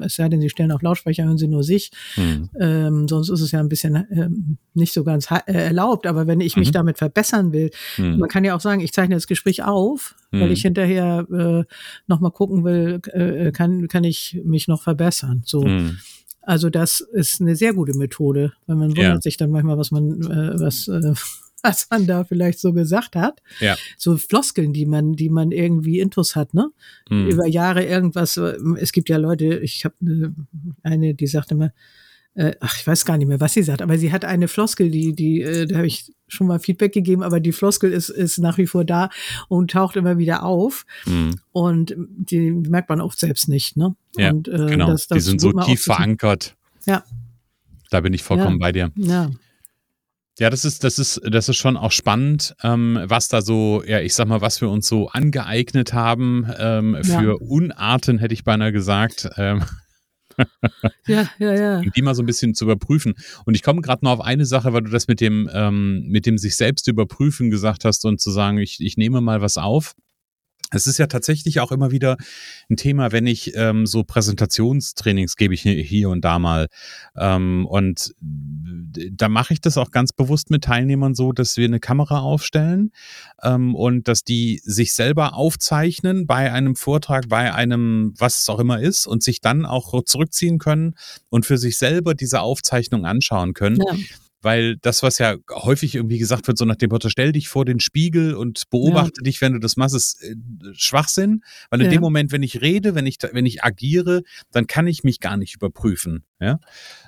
es 0.00 0.16
sei 0.16 0.28
denn, 0.28 0.40
sie 0.40 0.50
stellen 0.50 0.72
auf 0.72 0.82
Lautsprecher, 0.82 1.24
hören 1.24 1.38
sie 1.38 1.48
nur 1.48 1.62
sich. 1.62 1.90
Hm. 2.14 2.50
Ähm, 2.58 3.08
sonst 3.08 3.28
ist 3.28 3.40
es 3.40 3.52
ja 3.52 3.60
ein 3.60 3.68
bisschen 3.68 4.06
ähm, 4.10 4.58
nicht 4.74 4.92
so 4.92 5.04
ganz 5.04 5.30
äh, 5.30 5.40
erlaubt. 5.46 6.06
Aber 6.06 6.26
wenn 6.26 6.40
ich 6.40 6.56
mich 6.56 6.68
mhm. 6.68 6.72
damit 6.72 6.98
verbessern 6.98 7.52
will, 7.52 7.70
mhm. 7.98 8.18
man 8.18 8.28
kann 8.32 8.44
ja 8.44 8.56
auch 8.56 8.60
sagen, 8.62 8.80
ich 8.80 8.94
zeichne 8.94 9.14
das 9.14 9.26
Gespräch 9.26 9.62
auf, 9.62 10.14
hm. 10.30 10.40
weil 10.40 10.52
ich 10.52 10.62
hinterher 10.62 11.26
äh, 11.30 11.64
nochmal 12.06 12.30
gucken 12.30 12.64
will, 12.64 12.98
äh, 13.12 13.52
kann, 13.52 13.88
kann 13.88 14.04
ich 14.04 14.40
mich 14.42 14.68
noch 14.68 14.82
verbessern. 14.82 15.42
So. 15.44 15.62
Hm. 15.62 15.98
Also 16.40 16.70
das 16.70 17.00
ist 17.00 17.42
eine 17.42 17.56
sehr 17.56 17.74
gute 17.74 17.94
Methode, 17.94 18.54
weil 18.66 18.76
man 18.76 18.88
wundert 18.88 19.04
ja. 19.04 19.20
sich 19.20 19.36
dann 19.36 19.50
manchmal, 19.50 19.76
was 19.76 19.90
man, 19.90 20.22
äh, 20.22 20.58
was, 20.58 20.88
äh, 20.88 21.12
was 21.62 21.88
man 21.90 22.06
da 22.06 22.24
vielleicht 22.24 22.58
so 22.58 22.72
gesagt 22.72 23.16
hat. 23.16 23.42
Ja. 23.60 23.76
So 23.98 24.16
Floskeln, 24.16 24.72
die 24.72 24.86
man, 24.86 25.12
die 25.12 25.28
man 25.28 25.52
irgendwie 25.52 26.00
intus 26.00 26.34
hat, 26.34 26.54
ne? 26.54 26.70
Hm. 27.10 27.28
Über 27.28 27.46
Jahre 27.46 27.84
irgendwas. 27.84 28.38
Es 28.78 28.92
gibt 28.92 29.10
ja 29.10 29.18
Leute, 29.18 29.58
ich 29.58 29.84
habe 29.84 29.94
eine, 30.00 30.34
eine, 30.82 31.14
die 31.14 31.26
sagt 31.26 31.52
immer, 31.52 31.70
äh, 32.34 32.52
ach, 32.60 32.78
ich 32.78 32.86
weiß 32.86 33.04
gar 33.04 33.18
nicht 33.18 33.28
mehr, 33.28 33.40
was 33.40 33.52
sie 33.52 33.62
sagt, 33.62 33.82
aber 33.82 33.98
sie 33.98 34.12
hat 34.12 34.24
eine 34.24 34.48
Floskel, 34.48 34.90
die, 34.90 35.14
die, 35.14 35.42
äh, 35.42 35.66
da 35.66 35.76
habe 35.76 35.86
ich 35.86 36.12
schon 36.28 36.46
mal 36.46 36.58
Feedback 36.58 36.92
gegeben, 36.92 37.22
aber 37.22 37.40
die 37.40 37.52
Floskel 37.52 37.92
ist, 37.92 38.08
ist 38.08 38.38
nach 38.38 38.56
wie 38.56 38.66
vor 38.66 38.84
da 38.84 39.10
und 39.48 39.70
taucht 39.70 39.96
immer 39.96 40.16
wieder 40.16 40.42
auf. 40.42 40.86
Mhm. 41.04 41.34
Und 41.52 41.94
die 41.96 42.50
merkt 42.50 42.88
man 42.88 43.02
oft 43.02 43.18
selbst 43.18 43.48
nicht, 43.48 43.76
ne? 43.76 43.94
Ja, 44.16 44.30
und, 44.30 44.48
äh, 44.48 44.66
genau. 44.66 44.88
Das, 44.88 45.08
das 45.08 45.16
die 45.16 45.22
sind 45.22 45.40
so 45.40 45.52
tief 45.52 45.82
verankert. 45.82 46.56
Ja. 46.86 47.04
Da 47.90 48.00
bin 48.00 48.14
ich 48.14 48.22
vollkommen 48.22 48.58
ja. 48.58 48.66
bei 48.66 48.72
dir. 48.72 48.92
Ja. 48.96 49.30
Ja, 50.38 50.48
das 50.48 50.64
ist, 50.64 50.82
das 50.82 50.98
ist, 50.98 51.20
das 51.30 51.50
ist 51.50 51.58
schon 51.58 51.76
auch 51.76 51.92
spannend, 51.92 52.56
ähm, 52.62 52.98
was 53.04 53.28
da 53.28 53.42
so, 53.42 53.82
ja, 53.86 54.00
ich 54.00 54.14
sag 54.14 54.28
mal, 54.28 54.40
was 54.40 54.62
wir 54.62 54.70
uns 54.70 54.88
so 54.88 55.08
angeeignet 55.08 55.92
haben 55.92 56.50
ähm, 56.58 56.96
für 57.02 57.32
ja. 57.32 57.46
Unarten, 57.46 58.18
hätte 58.18 58.32
ich 58.32 58.42
beinahe 58.42 58.72
gesagt. 58.72 59.28
Ähm, 59.36 59.62
ja, 61.06 61.28
ja, 61.38 61.54
ja. 61.54 61.80
Die 61.80 62.02
mal 62.02 62.14
so 62.14 62.22
ein 62.22 62.26
bisschen 62.26 62.54
zu 62.54 62.64
überprüfen. 62.64 63.14
Und 63.44 63.54
ich 63.54 63.62
komme 63.62 63.80
gerade 63.80 64.04
noch 64.04 64.12
auf 64.12 64.20
eine 64.20 64.46
Sache, 64.46 64.72
weil 64.72 64.82
du 64.82 64.90
das 64.90 65.08
mit 65.08 65.20
dem, 65.20 65.48
ähm, 65.52 66.06
mit 66.08 66.26
dem 66.26 66.38
sich 66.38 66.56
selbst 66.56 66.88
überprüfen 66.88 67.50
gesagt 67.50 67.84
hast 67.84 68.04
und 68.04 68.20
zu 68.20 68.30
sagen, 68.30 68.58
ich, 68.58 68.80
ich 68.80 68.96
nehme 68.96 69.20
mal 69.20 69.40
was 69.40 69.56
auf. 69.56 69.94
Es 70.72 70.86
ist 70.86 70.98
ja 70.98 71.06
tatsächlich 71.06 71.60
auch 71.60 71.72
immer 71.72 71.90
wieder 71.90 72.16
ein 72.70 72.76
Thema, 72.76 73.12
wenn 73.12 73.26
ich 73.26 73.52
ähm, 73.56 73.86
so 73.86 74.04
Präsentationstrainings 74.04 75.36
gebe 75.36 75.54
ich 75.54 75.62
hier 75.62 76.08
und 76.08 76.24
da 76.24 76.38
mal. 76.38 76.68
Ähm, 77.16 77.66
und 77.66 78.14
da 78.20 79.28
mache 79.28 79.52
ich 79.52 79.60
das 79.60 79.76
auch 79.76 79.90
ganz 79.90 80.12
bewusst 80.12 80.50
mit 80.50 80.64
Teilnehmern 80.64 81.14
so, 81.14 81.32
dass 81.32 81.56
wir 81.56 81.66
eine 81.66 81.80
Kamera 81.80 82.20
aufstellen 82.20 82.90
ähm, 83.42 83.74
und 83.74 84.08
dass 84.08 84.24
die 84.24 84.60
sich 84.64 84.92
selber 84.94 85.34
aufzeichnen 85.34 86.26
bei 86.26 86.52
einem 86.52 86.76
Vortrag, 86.76 87.28
bei 87.28 87.52
einem, 87.52 88.14
was 88.18 88.42
es 88.42 88.48
auch 88.48 88.58
immer 88.58 88.80
ist, 88.80 89.06
und 89.06 89.22
sich 89.22 89.40
dann 89.40 89.66
auch 89.66 90.02
zurückziehen 90.04 90.58
können 90.58 90.94
und 91.28 91.46
für 91.46 91.58
sich 91.58 91.78
selber 91.78 92.14
diese 92.14 92.40
Aufzeichnung 92.40 93.06
anschauen 93.06 93.54
können. 93.54 93.80
Ja 93.80 93.94
weil 94.42 94.76
das, 94.76 95.02
was 95.02 95.18
ja 95.18 95.36
häufig 95.50 95.94
irgendwie 95.94 96.18
gesagt 96.18 96.46
wird, 96.46 96.58
so 96.58 96.64
nach 96.64 96.76
dem 96.76 96.90
Motto, 96.90 97.08
stell 97.08 97.32
dich 97.32 97.48
vor 97.48 97.64
den 97.64 97.80
Spiegel 97.80 98.34
und 98.34 98.68
beobachte 98.70 99.20
ja. 99.20 99.24
dich, 99.24 99.40
wenn 99.40 99.54
du 99.54 99.58
das 99.58 99.76
machst, 99.76 99.94
ist 99.94 100.22
äh, 100.22 100.34
Schwachsinn, 100.74 101.42
weil 101.70 101.80
in 101.80 101.86
ja. 101.86 101.92
dem 101.92 102.00
Moment, 102.00 102.32
wenn 102.32 102.42
ich 102.42 102.60
rede, 102.60 102.94
wenn 102.94 103.06
ich, 103.06 103.18
wenn 103.32 103.46
ich 103.46 103.64
agiere, 103.64 104.22
dann 104.50 104.66
kann 104.66 104.86
ich 104.86 105.04
mich 105.04 105.20
gar 105.20 105.36
nicht 105.36 105.54
überprüfen. 105.54 106.24
Ja? 106.42 106.58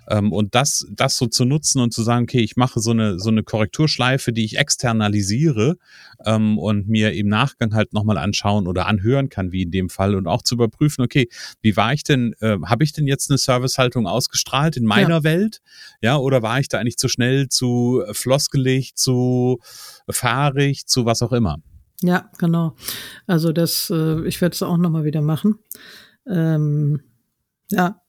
Ähm, 0.09 0.33
und 0.33 0.55
das, 0.55 0.87
das 0.91 1.17
so 1.17 1.26
zu 1.26 1.45
nutzen 1.45 1.81
und 1.81 1.93
zu 1.93 2.03
sagen, 2.03 2.25
okay, 2.25 2.41
ich 2.41 2.57
mache 2.57 2.81
so 2.81 2.91
eine, 2.91 3.19
so 3.19 3.31
eine 3.31 3.43
Korrekturschleife, 3.43 4.33
die 4.33 4.45
ich 4.45 4.59
externalisiere 4.59 5.76
ähm, 6.25 6.59
und 6.59 6.88
mir 6.88 7.12
im 7.12 7.29
Nachgang 7.29 7.75
halt 7.75 7.93
nochmal 7.93 8.19
anschauen 8.19 8.67
oder 8.67 8.87
anhören 8.87 9.29
kann, 9.29 9.53
wie 9.53 9.62
in 9.62 9.71
dem 9.71 9.88
Fall, 9.88 10.14
und 10.14 10.26
auch 10.26 10.43
zu 10.43 10.55
überprüfen, 10.55 11.03
okay, 11.03 11.29
wie 11.62 11.76
war 11.76 11.93
ich 11.93 12.05
denn, 12.05 12.35
äh, 12.41 12.59
habe 12.67 12.85
ich 12.85 12.93
denn 12.93 13.07
jetzt 13.07 13.31
eine 13.31 13.38
Servicehaltung 13.38 14.07
ausgestrahlt 14.07 14.76
in 14.76 14.85
meiner 14.85 15.17
ja. 15.17 15.25
Welt? 15.25 15.61
Ja, 16.03 16.17
oder 16.17 16.43
war 16.43 16.61
ich 16.61 16.69
da 16.69 16.79
eigentlich 16.79 16.99
zu 16.99 17.09
schnell, 17.09 17.49
zu 17.49 18.03
floskelig, 18.12 18.95
zu 18.95 19.59
fahrig, 20.09 20.87
zu 20.87 21.07
was 21.07 21.23
auch 21.23 21.33
immer? 21.33 21.59
Ja, 22.03 22.31
genau. 22.38 22.76
Also 23.26 23.53
das, 23.53 23.91
äh, 23.91 24.26
ich 24.26 24.41
werde 24.41 24.55
es 24.55 24.62
auch 24.62 24.76
nochmal 24.76 25.05
wieder 25.05 25.23
machen. 25.23 25.59
Ähm, 26.26 27.00
ja, 27.71 28.03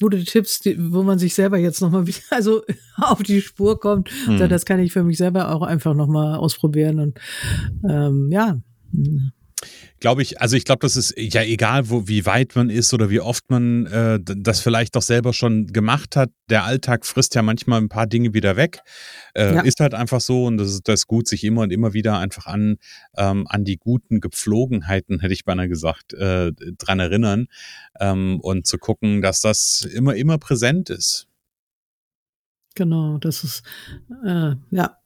gute 0.00 0.24
Tipps, 0.24 0.60
die, 0.60 0.76
wo 0.92 1.02
man 1.02 1.18
sich 1.18 1.34
selber 1.34 1.58
jetzt 1.58 1.80
nochmal 1.80 2.06
wieder 2.06 2.18
also 2.30 2.62
auf 2.96 3.22
die 3.22 3.40
Spur 3.40 3.80
kommt. 3.80 4.10
Mhm. 4.26 4.48
Das 4.48 4.64
kann 4.64 4.80
ich 4.80 4.92
für 4.92 5.02
mich 5.02 5.18
selber 5.18 5.54
auch 5.54 5.62
einfach 5.62 5.94
nochmal 5.94 6.36
ausprobieren. 6.36 7.00
Und 7.00 7.20
ähm, 7.88 8.30
ja, 8.30 8.60
glaube 10.00 10.22
ich, 10.22 10.40
also 10.40 10.56
ich 10.56 10.64
glaube, 10.64 10.80
das 10.80 10.96
ist 10.96 11.14
ja 11.16 11.42
egal, 11.42 11.88
wo, 11.88 12.06
wie 12.06 12.26
weit 12.26 12.54
man 12.54 12.70
ist 12.70 12.92
oder 12.92 13.08
wie 13.10 13.20
oft 13.20 13.48
man 13.50 13.86
äh, 13.86 14.20
das 14.22 14.60
vielleicht 14.60 14.94
doch 14.94 15.02
selber 15.02 15.32
schon 15.32 15.68
gemacht 15.68 16.16
hat. 16.16 16.30
Der 16.50 16.64
Alltag 16.64 17.06
frisst 17.06 17.34
ja 17.34 17.42
manchmal 17.42 17.80
ein 17.80 17.88
paar 17.88 18.06
Dinge 18.06 18.34
wieder 18.34 18.56
weg. 18.56 18.80
Äh, 19.34 19.54
ja. 19.54 19.60
Ist 19.62 19.80
halt 19.80 19.94
einfach 19.94 20.20
so 20.20 20.44
und 20.44 20.58
das 20.58 20.68
ist 20.68 20.88
das 20.88 21.06
gut, 21.06 21.26
sich 21.26 21.44
immer 21.44 21.62
und 21.62 21.72
immer 21.72 21.94
wieder 21.94 22.18
einfach 22.18 22.46
an, 22.46 22.76
ähm, 23.16 23.46
an 23.48 23.64
die 23.64 23.78
guten 23.78 24.20
Gepflogenheiten, 24.20 25.20
hätte 25.20 25.32
ich 25.32 25.44
beinahe 25.44 25.68
gesagt, 25.68 26.12
äh, 26.14 26.52
dran 26.78 27.00
erinnern 27.00 27.46
ähm, 27.98 28.40
und 28.40 28.66
zu 28.66 28.78
gucken, 28.78 29.22
dass 29.22 29.40
das 29.40 29.82
immer, 29.82 30.14
immer 30.14 30.38
präsent 30.38 30.90
ist. 30.90 31.26
Genau, 32.74 33.16
das 33.16 33.42
ist, 33.42 33.62
äh, 34.24 34.52
ja, 34.70 34.98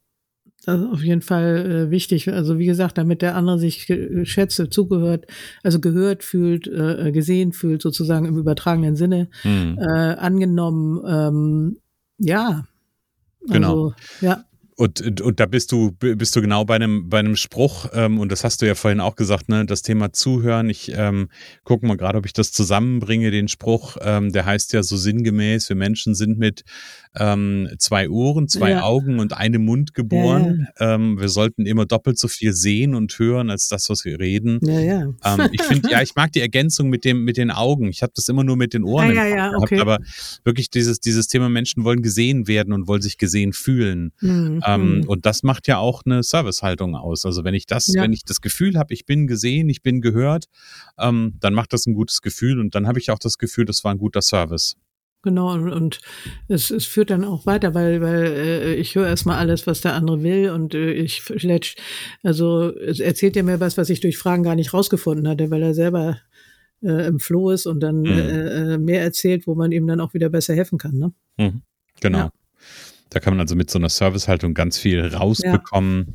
das 0.64 0.80
ist 0.80 0.86
auf 0.86 1.02
jeden 1.02 1.22
Fall 1.22 1.86
äh, 1.88 1.90
wichtig. 1.90 2.30
Also 2.32 2.58
wie 2.58 2.66
gesagt, 2.66 2.98
damit 2.98 3.22
der 3.22 3.36
andere 3.36 3.58
sich 3.58 3.86
schätze, 4.24 4.68
zugehört, 4.68 5.26
also 5.62 5.80
gehört 5.80 6.22
fühlt, 6.22 6.66
äh, 6.66 7.12
gesehen 7.12 7.52
fühlt, 7.52 7.80
sozusagen 7.82 8.26
im 8.26 8.36
übertragenen 8.36 8.96
Sinne, 8.96 9.28
mhm. 9.42 9.78
äh, 9.78 10.14
angenommen. 10.14 11.00
Ähm, 11.06 11.76
ja. 12.18 12.66
Genau. 13.46 13.68
Also, 13.68 13.94
ja. 14.20 14.44
Und, 14.80 15.20
und 15.20 15.40
da 15.40 15.44
bist 15.44 15.72
du, 15.72 15.92
bist 15.92 16.34
du 16.34 16.40
genau 16.40 16.64
bei 16.64 16.76
einem, 16.76 17.10
bei 17.10 17.18
einem 17.18 17.36
Spruch, 17.36 17.90
ähm, 17.92 18.18
und 18.18 18.32
das 18.32 18.44
hast 18.44 18.62
du 18.62 18.66
ja 18.66 18.74
vorhin 18.74 19.00
auch 19.00 19.14
gesagt, 19.14 19.50
ne, 19.50 19.66
das 19.66 19.82
Thema 19.82 20.14
Zuhören. 20.14 20.70
Ich 20.70 20.90
ähm, 20.94 21.28
gucke 21.64 21.86
mal 21.86 21.98
gerade, 21.98 22.16
ob 22.16 22.24
ich 22.24 22.32
das 22.32 22.50
zusammenbringe, 22.50 23.30
den 23.30 23.48
Spruch, 23.48 23.98
ähm, 24.00 24.32
der 24.32 24.46
heißt 24.46 24.72
ja 24.72 24.82
so 24.82 24.96
sinngemäß, 24.96 25.68
wir 25.68 25.76
Menschen 25.76 26.14
sind 26.14 26.38
mit 26.38 26.62
ähm, 27.14 27.68
zwei 27.78 28.08
Ohren, 28.08 28.48
zwei 28.48 28.70
ja. 28.70 28.82
Augen 28.82 29.18
und 29.18 29.36
einem 29.36 29.66
Mund 29.66 29.92
geboren. 29.92 30.68
Ja. 30.78 30.94
Ähm, 30.94 31.20
wir 31.20 31.28
sollten 31.28 31.66
immer 31.66 31.84
doppelt 31.84 32.18
so 32.18 32.28
viel 32.28 32.54
sehen 32.54 32.94
und 32.94 33.18
hören 33.18 33.50
als 33.50 33.68
das, 33.68 33.90
was 33.90 34.06
wir 34.06 34.18
reden. 34.18 34.60
Ja, 34.62 34.80
ja. 34.80 35.02
Ähm, 35.24 35.48
ich 35.52 35.62
finde, 35.62 35.90
ja, 35.90 36.00
ich 36.00 36.14
mag 36.14 36.32
die 36.32 36.40
Ergänzung 36.40 36.88
mit 36.88 37.04
dem, 37.04 37.24
mit 37.24 37.36
den 37.36 37.50
Augen. 37.50 37.88
Ich 37.88 38.02
habe 38.02 38.12
das 38.16 38.28
immer 38.28 38.44
nur 38.44 38.56
mit 38.56 38.72
den 38.72 38.84
Ohren 38.84 39.14
ja, 39.14 39.26
ja, 39.26 39.48
gehabt, 39.48 39.56
okay. 39.56 39.80
aber 39.80 39.98
wirklich 40.44 40.70
dieses, 40.70 41.00
dieses 41.00 41.26
Thema 41.26 41.50
Menschen 41.50 41.84
wollen 41.84 42.00
gesehen 42.00 42.48
werden 42.48 42.72
und 42.72 42.88
wollen 42.88 43.02
sich 43.02 43.18
gesehen 43.18 43.52
fühlen. 43.52 44.12
Mhm. 44.20 44.62
Ähm, 44.74 45.04
und 45.06 45.26
das 45.26 45.42
macht 45.42 45.66
ja 45.68 45.78
auch 45.78 46.02
eine 46.04 46.22
Servicehaltung 46.22 46.94
aus. 46.94 47.26
Also 47.26 47.44
wenn 47.44 47.54
ich 47.54 47.66
das, 47.66 47.92
wenn 47.94 48.12
ich 48.12 48.24
das 48.24 48.40
Gefühl 48.40 48.78
habe, 48.78 48.92
ich 48.94 49.06
bin 49.06 49.26
gesehen, 49.26 49.68
ich 49.68 49.82
bin 49.82 50.00
gehört, 50.00 50.46
ähm, 50.98 51.34
dann 51.40 51.54
macht 51.54 51.72
das 51.72 51.86
ein 51.86 51.94
gutes 51.94 52.22
Gefühl 52.22 52.60
und 52.60 52.74
dann 52.74 52.86
habe 52.86 52.98
ich 52.98 53.10
auch 53.10 53.18
das 53.18 53.38
Gefühl, 53.38 53.64
das 53.64 53.84
war 53.84 53.92
ein 53.92 53.98
guter 53.98 54.22
Service. 54.22 54.76
Genau, 55.22 55.52
und, 55.52 56.00
es, 56.48 56.70
es 56.70 56.86
führt 56.86 57.10
dann 57.10 57.24
auch 57.24 57.44
weiter, 57.44 57.74
weil, 57.74 58.00
weil 58.00 58.24
äh, 58.24 58.74
ich 58.76 58.94
höre 58.94 59.06
erstmal 59.06 59.36
alles, 59.36 59.66
was 59.66 59.82
der 59.82 59.92
andere 59.92 60.22
will 60.22 60.50
und 60.50 60.74
äh, 60.74 60.92
ich 60.92 61.20
vielleicht, 61.20 61.78
also 62.22 62.74
es 62.74 63.00
erzählt 63.00 63.36
ja 63.36 63.42
mir 63.42 63.60
was, 63.60 63.76
was 63.76 63.90
ich 63.90 64.00
durch 64.00 64.16
Fragen 64.16 64.42
gar 64.42 64.54
nicht 64.54 64.72
rausgefunden 64.72 65.28
hatte, 65.28 65.50
weil 65.50 65.62
er 65.62 65.74
selber 65.74 66.18
äh, 66.82 67.06
im 67.06 67.20
Floh 67.20 67.50
ist 67.50 67.66
und 67.66 67.80
dann 67.80 68.00
mhm. 68.00 68.06
äh, 68.06 68.74
äh 68.74 68.78
mehr 68.78 69.02
erzählt, 69.02 69.46
wo 69.46 69.54
man 69.54 69.72
ihm 69.72 69.86
dann 69.86 70.00
auch 70.00 70.14
wieder 70.14 70.30
besser 70.30 70.54
helfen 70.54 70.78
kann. 70.78 70.96
Ne? 70.96 71.12
Mhm. 71.36 71.62
Genau. 72.00 72.18
Ja. 72.18 72.32
Da 73.10 73.20
kann 73.20 73.34
man 73.34 73.40
also 73.40 73.56
mit 73.56 73.70
so 73.70 73.78
einer 73.78 73.88
Servicehaltung 73.88 74.54
ganz 74.54 74.78
viel 74.78 75.06
rausbekommen. 75.06 76.06
Ja. 76.06 76.14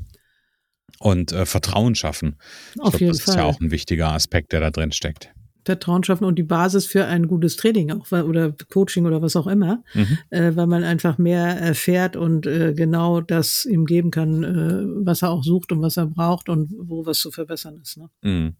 Und 0.99 1.33
äh, 1.33 1.45
Vertrauen 1.45 1.93
schaffen. 1.93 2.37
Auf 2.79 2.91
glaub, 2.91 3.01
jeden 3.01 3.11
das 3.11 3.21
Fall. 3.21 3.33
ist 3.33 3.37
ja 3.37 3.43
auch 3.43 3.59
ein 3.59 3.69
wichtiger 3.69 4.13
Aspekt, 4.13 4.53
der 4.53 4.61
da 4.61 4.71
drin 4.71 4.93
steckt. 4.93 5.29
Vertrauen 5.65 6.03
schaffen 6.03 6.25
und 6.25 6.35
die 6.35 6.43
Basis 6.43 6.85
für 6.85 7.05
ein 7.05 7.27
gutes 7.27 7.55
Training 7.55 7.91
auch 7.91 8.11
oder 8.11 8.53
Coaching 8.71 9.05
oder 9.05 9.21
was 9.21 9.35
auch 9.35 9.47
immer, 9.47 9.83
mhm. 9.93 10.17
äh, 10.29 10.55
weil 10.55 10.67
man 10.67 10.83
einfach 10.83 11.17
mehr 11.17 11.59
erfährt 11.59 12.15
und 12.15 12.45
äh, 12.45 12.73
genau 12.73 13.19
das 13.19 13.65
ihm 13.65 13.85
geben 13.85 14.11
kann, 14.11 14.43
äh, 14.43 15.05
was 15.05 15.23
er 15.23 15.31
auch 15.31 15.43
sucht 15.43 15.71
und 15.71 15.81
was 15.81 15.97
er 15.97 16.05
braucht 16.05 16.49
und 16.49 16.71
wo 16.77 17.05
was 17.05 17.19
zu 17.19 17.31
verbessern 17.31 17.79
ist. 17.81 17.97
Ne? 17.97 18.09
Mhm. 18.21 18.55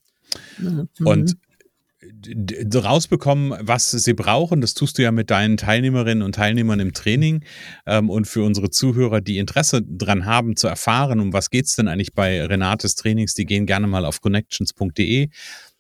Ja. 0.62 0.88
Und 1.06 1.38
rausbekommen, 2.74 3.54
was 3.62 3.92
sie 3.92 4.14
brauchen. 4.14 4.62
Das 4.62 4.74
tust 4.74 4.98
du 4.98 5.04
ja 5.04 5.12
mit 5.12 5.30
deinen 5.30 5.58
Teilnehmerinnen 5.58 6.24
und 6.24 6.36
Teilnehmern 6.36 6.80
im 6.80 6.94
Training. 6.94 7.44
Ähm, 7.86 8.10
und 8.10 8.26
für 8.28 8.44
unsere 8.44 8.70
Zuhörer, 8.70 9.22
die 9.22 9.38
Interesse 9.38 9.82
dran 9.82 10.26
haben, 10.26 10.56
zu 10.56 10.68
erfahren, 10.68 11.20
um 11.20 11.34
was 11.34 11.50
geht 11.50 11.66
es 11.66 11.76
denn 11.76 11.88
eigentlich 11.88 12.14
bei 12.14 12.46
Renates 12.46 12.96
Trainings, 12.96 13.34
die 13.34 13.46
gehen 13.46 13.66
gerne 13.66 13.88
mal 13.88 14.06
auf 14.06 14.22
connections.de 14.22 15.30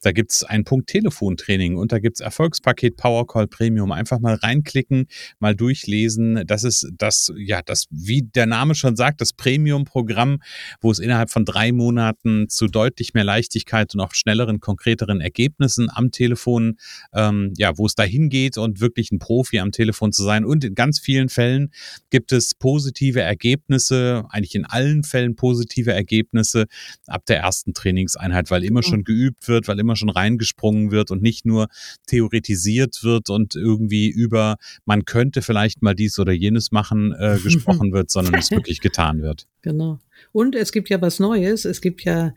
Da 0.05 0.11
gibt's 0.11 0.43
ein 0.43 0.65
Punkt 0.65 0.87
Telefontraining 0.87 1.77
und 1.77 1.91
da 1.91 1.97
gibt's 1.97 2.19
Erfolgspaket 2.19 2.95
Powercall 2.95 3.47
Premium. 3.47 3.91
Einfach 3.91 4.19
mal 4.19 4.35
reinklicken, 4.35 5.07
mal 5.39 5.55
durchlesen. 5.55 6.43
Das 6.45 6.63
ist 6.63 6.91
das, 6.95 7.33
ja, 7.35 7.63
das, 7.63 7.87
wie 7.89 8.21
der 8.21 8.45
Name 8.45 8.75
schon 8.75 8.95
sagt, 8.95 9.19
das 9.19 9.33
Premium-Programm, 9.33 10.43
wo 10.79 10.91
es 10.91 10.99
innerhalb 10.99 11.31
von 11.31 11.43
drei 11.43 11.71
Monaten 11.71 12.49
zu 12.49 12.67
deutlich 12.67 13.15
mehr 13.15 13.23
Leichtigkeit 13.23 13.95
und 13.95 13.99
auch 13.99 14.13
schnelleren, 14.13 14.59
konkreteren 14.59 15.21
Ergebnissen 15.21 15.87
am 15.91 16.11
Telefon, 16.11 16.77
ähm, 17.11 17.53
ja, 17.57 17.75
wo 17.75 17.87
es 17.87 17.95
dahin 17.95 18.29
geht 18.29 18.59
und 18.59 18.81
wirklich 18.81 19.11
ein 19.11 19.17
Profi 19.17 19.57
am 19.57 19.71
Telefon 19.71 20.11
zu 20.11 20.23
sein. 20.23 20.45
Und 20.45 20.63
in 20.63 20.75
ganz 20.75 20.99
vielen 20.99 21.29
Fällen 21.29 21.71
gibt 22.11 22.31
es 22.31 22.53
positive 22.53 23.21
Ergebnisse, 23.21 24.25
eigentlich 24.29 24.53
in 24.53 24.65
allen 24.65 25.03
Fällen 25.03 25.35
positive 25.35 25.93
Ergebnisse 25.93 26.67
ab 27.07 27.25
der 27.25 27.39
ersten 27.39 27.73
Trainingseinheit, 27.73 28.51
weil 28.51 28.63
immer 28.63 28.83
schon 28.83 29.03
geübt 29.03 29.47
wird, 29.47 29.67
weil 29.67 29.79
immer 29.79 29.94
schon 29.95 30.09
reingesprungen 30.09 30.91
wird 30.91 31.11
und 31.11 31.21
nicht 31.21 31.45
nur 31.45 31.67
theoretisiert 32.07 33.03
wird 33.03 33.29
und 33.29 33.55
irgendwie 33.55 34.09
über 34.09 34.57
man 34.85 35.05
könnte 35.05 35.41
vielleicht 35.41 35.81
mal 35.81 35.95
dies 35.95 36.19
oder 36.19 36.31
jenes 36.31 36.71
machen 36.71 37.13
äh, 37.13 37.37
gesprochen 37.43 37.93
wird, 37.93 38.11
sondern 38.11 38.35
es 38.35 38.51
wirklich 38.51 38.79
getan 38.79 39.21
wird. 39.21 39.47
Genau. 39.65 39.99
Und 40.31 40.53
es 40.53 40.71
gibt 40.71 40.89
ja 40.89 41.01
was 41.01 41.19
Neues. 41.19 41.65
Es 41.65 41.81
gibt 41.81 42.03
ja 42.03 42.35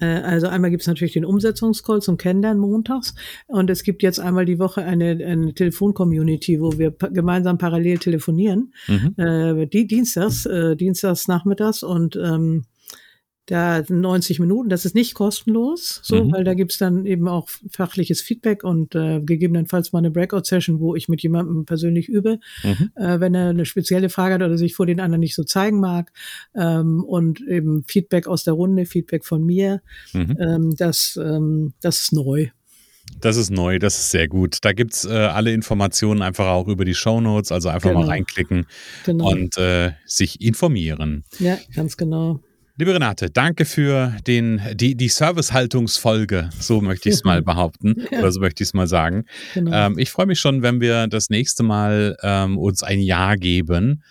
äh, 0.00 0.06
also 0.06 0.46
einmal 0.46 0.70
gibt 0.70 0.82
es 0.82 0.86
natürlich 0.86 1.14
den 1.14 1.24
Umsetzungscall 1.24 2.00
zum 2.00 2.16
Kennenlernen 2.16 2.60
montags 2.60 3.14
und 3.46 3.70
es 3.70 3.82
gibt 3.82 4.02
jetzt 4.02 4.20
einmal 4.20 4.44
die 4.44 4.58
Woche 4.58 4.82
eine, 4.82 5.10
eine 5.10 5.54
Telefon-Community, 5.54 6.60
wo 6.60 6.78
wir 6.78 6.90
gemeinsam 6.90 7.58
parallel 7.58 7.98
telefonieren. 7.98 8.72
Mhm. 8.86 9.14
Äh, 9.16 9.66
die 9.66 9.86
Dienstags, 9.86 10.46
äh, 10.46 10.76
Dienstags 10.76 11.28
nachmittags 11.28 11.82
und 11.82 12.16
ähm, 12.16 12.64
da 13.50 13.82
90 13.88 14.40
Minuten, 14.40 14.68
das 14.68 14.84
ist 14.84 14.94
nicht 14.94 15.14
kostenlos, 15.14 16.00
so, 16.02 16.22
mhm. 16.22 16.32
weil 16.32 16.44
da 16.44 16.54
gibt's 16.54 16.76
dann 16.76 17.06
eben 17.06 17.28
auch 17.28 17.48
fachliches 17.70 18.20
Feedback 18.20 18.62
und 18.62 18.94
äh, 18.94 19.20
gegebenenfalls 19.20 19.92
mal 19.92 20.00
eine 20.00 20.10
Breakout-Session, 20.10 20.80
wo 20.80 20.94
ich 20.94 21.08
mit 21.08 21.22
jemandem 21.22 21.64
persönlich 21.64 22.08
übe, 22.08 22.40
mhm. 22.62 22.90
äh, 22.94 23.20
wenn 23.20 23.34
er 23.34 23.48
eine 23.48 23.64
spezielle 23.64 24.10
Frage 24.10 24.34
hat 24.34 24.42
oder 24.42 24.58
sich 24.58 24.74
vor 24.74 24.86
den 24.86 25.00
anderen 25.00 25.20
nicht 25.20 25.34
so 25.34 25.44
zeigen 25.44 25.80
mag. 25.80 26.12
Ähm, 26.54 27.02
und 27.02 27.40
eben 27.40 27.84
Feedback 27.84 28.26
aus 28.26 28.44
der 28.44 28.54
Runde, 28.54 28.84
Feedback 28.84 29.24
von 29.24 29.44
mir. 29.44 29.80
Mhm. 30.12 30.36
Ähm, 30.38 30.76
das, 30.76 31.18
ähm, 31.22 31.72
das 31.80 32.02
ist 32.02 32.12
neu. 32.12 32.48
Das 33.20 33.38
ist 33.38 33.50
neu, 33.50 33.78
das 33.78 33.98
ist 33.98 34.10
sehr 34.10 34.28
gut. 34.28 34.58
Da 34.60 34.72
gibt's 34.72 35.06
äh, 35.06 35.12
alle 35.12 35.52
Informationen 35.52 36.20
einfach 36.20 36.48
auch 36.48 36.68
über 36.68 36.84
die 36.84 36.94
Show 36.94 37.22
Notes, 37.22 37.50
also 37.50 37.70
einfach 37.70 37.88
genau. 37.88 38.02
mal 38.02 38.08
reinklicken 38.08 38.66
genau. 39.06 39.30
und 39.30 39.56
äh, 39.56 39.92
sich 40.04 40.42
informieren. 40.42 41.24
Ja, 41.38 41.56
ganz 41.74 41.96
genau. 41.96 42.40
Liebe 42.80 42.94
Renate, 42.94 43.28
danke 43.28 43.64
für 43.64 44.14
den, 44.24 44.60
die, 44.74 44.94
die 44.94 45.08
Servicehaltungsfolge, 45.08 46.48
so 46.60 46.80
möchte 46.80 47.08
ich 47.08 47.16
es 47.16 47.24
mal 47.24 47.42
behaupten, 47.42 48.06
ja. 48.12 48.20
oder 48.20 48.30
so 48.30 48.38
möchte 48.38 48.62
ich 48.62 48.68
es 48.68 48.72
mal 48.72 48.86
sagen. 48.86 49.24
Genau. 49.52 49.72
Ähm, 49.72 49.98
ich 49.98 50.12
freue 50.12 50.26
mich 50.26 50.38
schon, 50.38 50.62
wenn 50.62 50.80
wir 50.80 51.08
das 51.08 51.28
nächste 51.28 51.64
Mal 51.64 52.16
ähm, 52.22 52.56
uns 52.56 52.84
ein 52.84 53.00
Jahr 53.00 53.36
geben. 53.36 54.04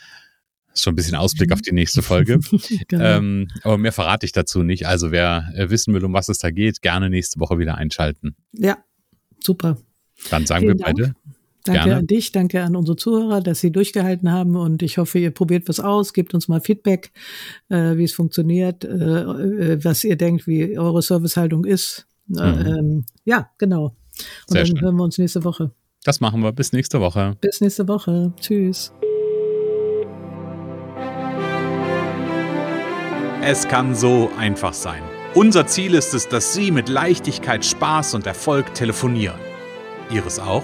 Schon 0.76 0.92
ein 0.92 0.96
bisschen 0.98 1.16
Ausblick 1.16 1.54
auf 1.54 1.62
die 1.62 1.72
nächste 1.72 2.02
Folge. 2.02 2.40
genau. 2.90 3.06
ähm, 3.06 3.48
aber 3.64 3.78
mehr 3.78 3.94
verrate 3.94 4.26
ich 4.26 4.34
dazu 4.34 4.64
nicht. 4.64 4.86
Also 4.86 5.12
wer 5.12 5.50
äh, 5.56 5.70
wissen 5.70 5.94
will, 5.94 6.04
um 6.04 6.12
was 6.12 6.28
es 6.28 6.40
da 6.40 6.52
geht, 6.52 6.82
gerne 6.82 7.10
nächste 7.10 7.40
Woche 7.40 7.58
wieder 7.60 7.76
einschalten. 7.76 8.36
Ja, 8.52 8.78
super. 9.42 9.78
Dann 10.30 10.46
sagen 10.46 10.66
Vielen 10.66 10.78
wir 10.78 10.86
beide. 10.86 11.04
Dank. 11.04 11.16
Danke 11.68 11.84
Gerne. 11.84 12.00
an 12.00 12.08
dich, 12.08 12.32
danke 12.32 12.64
an 12.64 12.76
unsere 12.76 12.96
Zuhörer, 12.96 13.42
dass 13.42 13.60
sie 13.60 13.72
durchgehalten 13.72 14.32
haben 14.32 14.56
und 14.56 14.82
ich 14.82 14.98
hoffe, 14.98 15.20
ihr 15.20 15.32
probiert 15.32 15.68
was 15.68 15.80
aus, 15.80 16.14
gebt 16.14 16.34
uns 16.34 16.48
mal 16.48 16.62
Feedback, 16.62 17.12
äh, 17.70 17.98
wie 17.98 18.04
es 18.04 18.14
funktioniert, 18.14 18.86
äh, 18.86 18.88
äh 18.88 19.84
was 19.84 20.04
ihr 20.04 20.16
denkt, 20.16 20.48
wie 20.48 20.78
eure 20.78 21.02
Servicehaltung 21.02 21.66
ist. 21.66 22.08
Mhm. 22.28 22.38
ähm, 22.38 23.06
ja, 23.26 23.50
genau. 23.58 23.86
Und 23.86 23.96
Sehr 24.48 24.64
dann 24.64 24.68
schön. 24.68 24.82
hören 24.82 24.96
wir 24.96 25.04
uns 25.04 25.18
nächste 25.18 25.44
Woche. 25.44 25.72
Das 26.04 26.22
machen 26.22 26.42
wir. 26.42 26.52
Bis 26.52 26.72
nächste 26.72 27.00
Woche. 27.02 27.36
Bis 27.42 27.62
nächste 27.62 27.88
Woche. 27.88 28.34
Tschüss. 28.40 28.94
Es 33.44 33.68
kann 33.68 33.96
so 33.96 34.30
einfach 34.38 34.74
sein. 34.74 35.02
Unser 35.34 35.68
Ziel 35.68 35.94
ist 35.94 36.14
es, 36.14 36.28
dass 36.28 36.54
Sie 36.54 36.72
mit 36.72 36.90
Leichtigkeit, 36.90 37.64
Spaß 37.66 38.16
und 38.16 38.26
Erfolg 38.26 38.74
telefonieren. 38.74 39.40
Ihres 40.10 40.40
auch? 40.40 40.64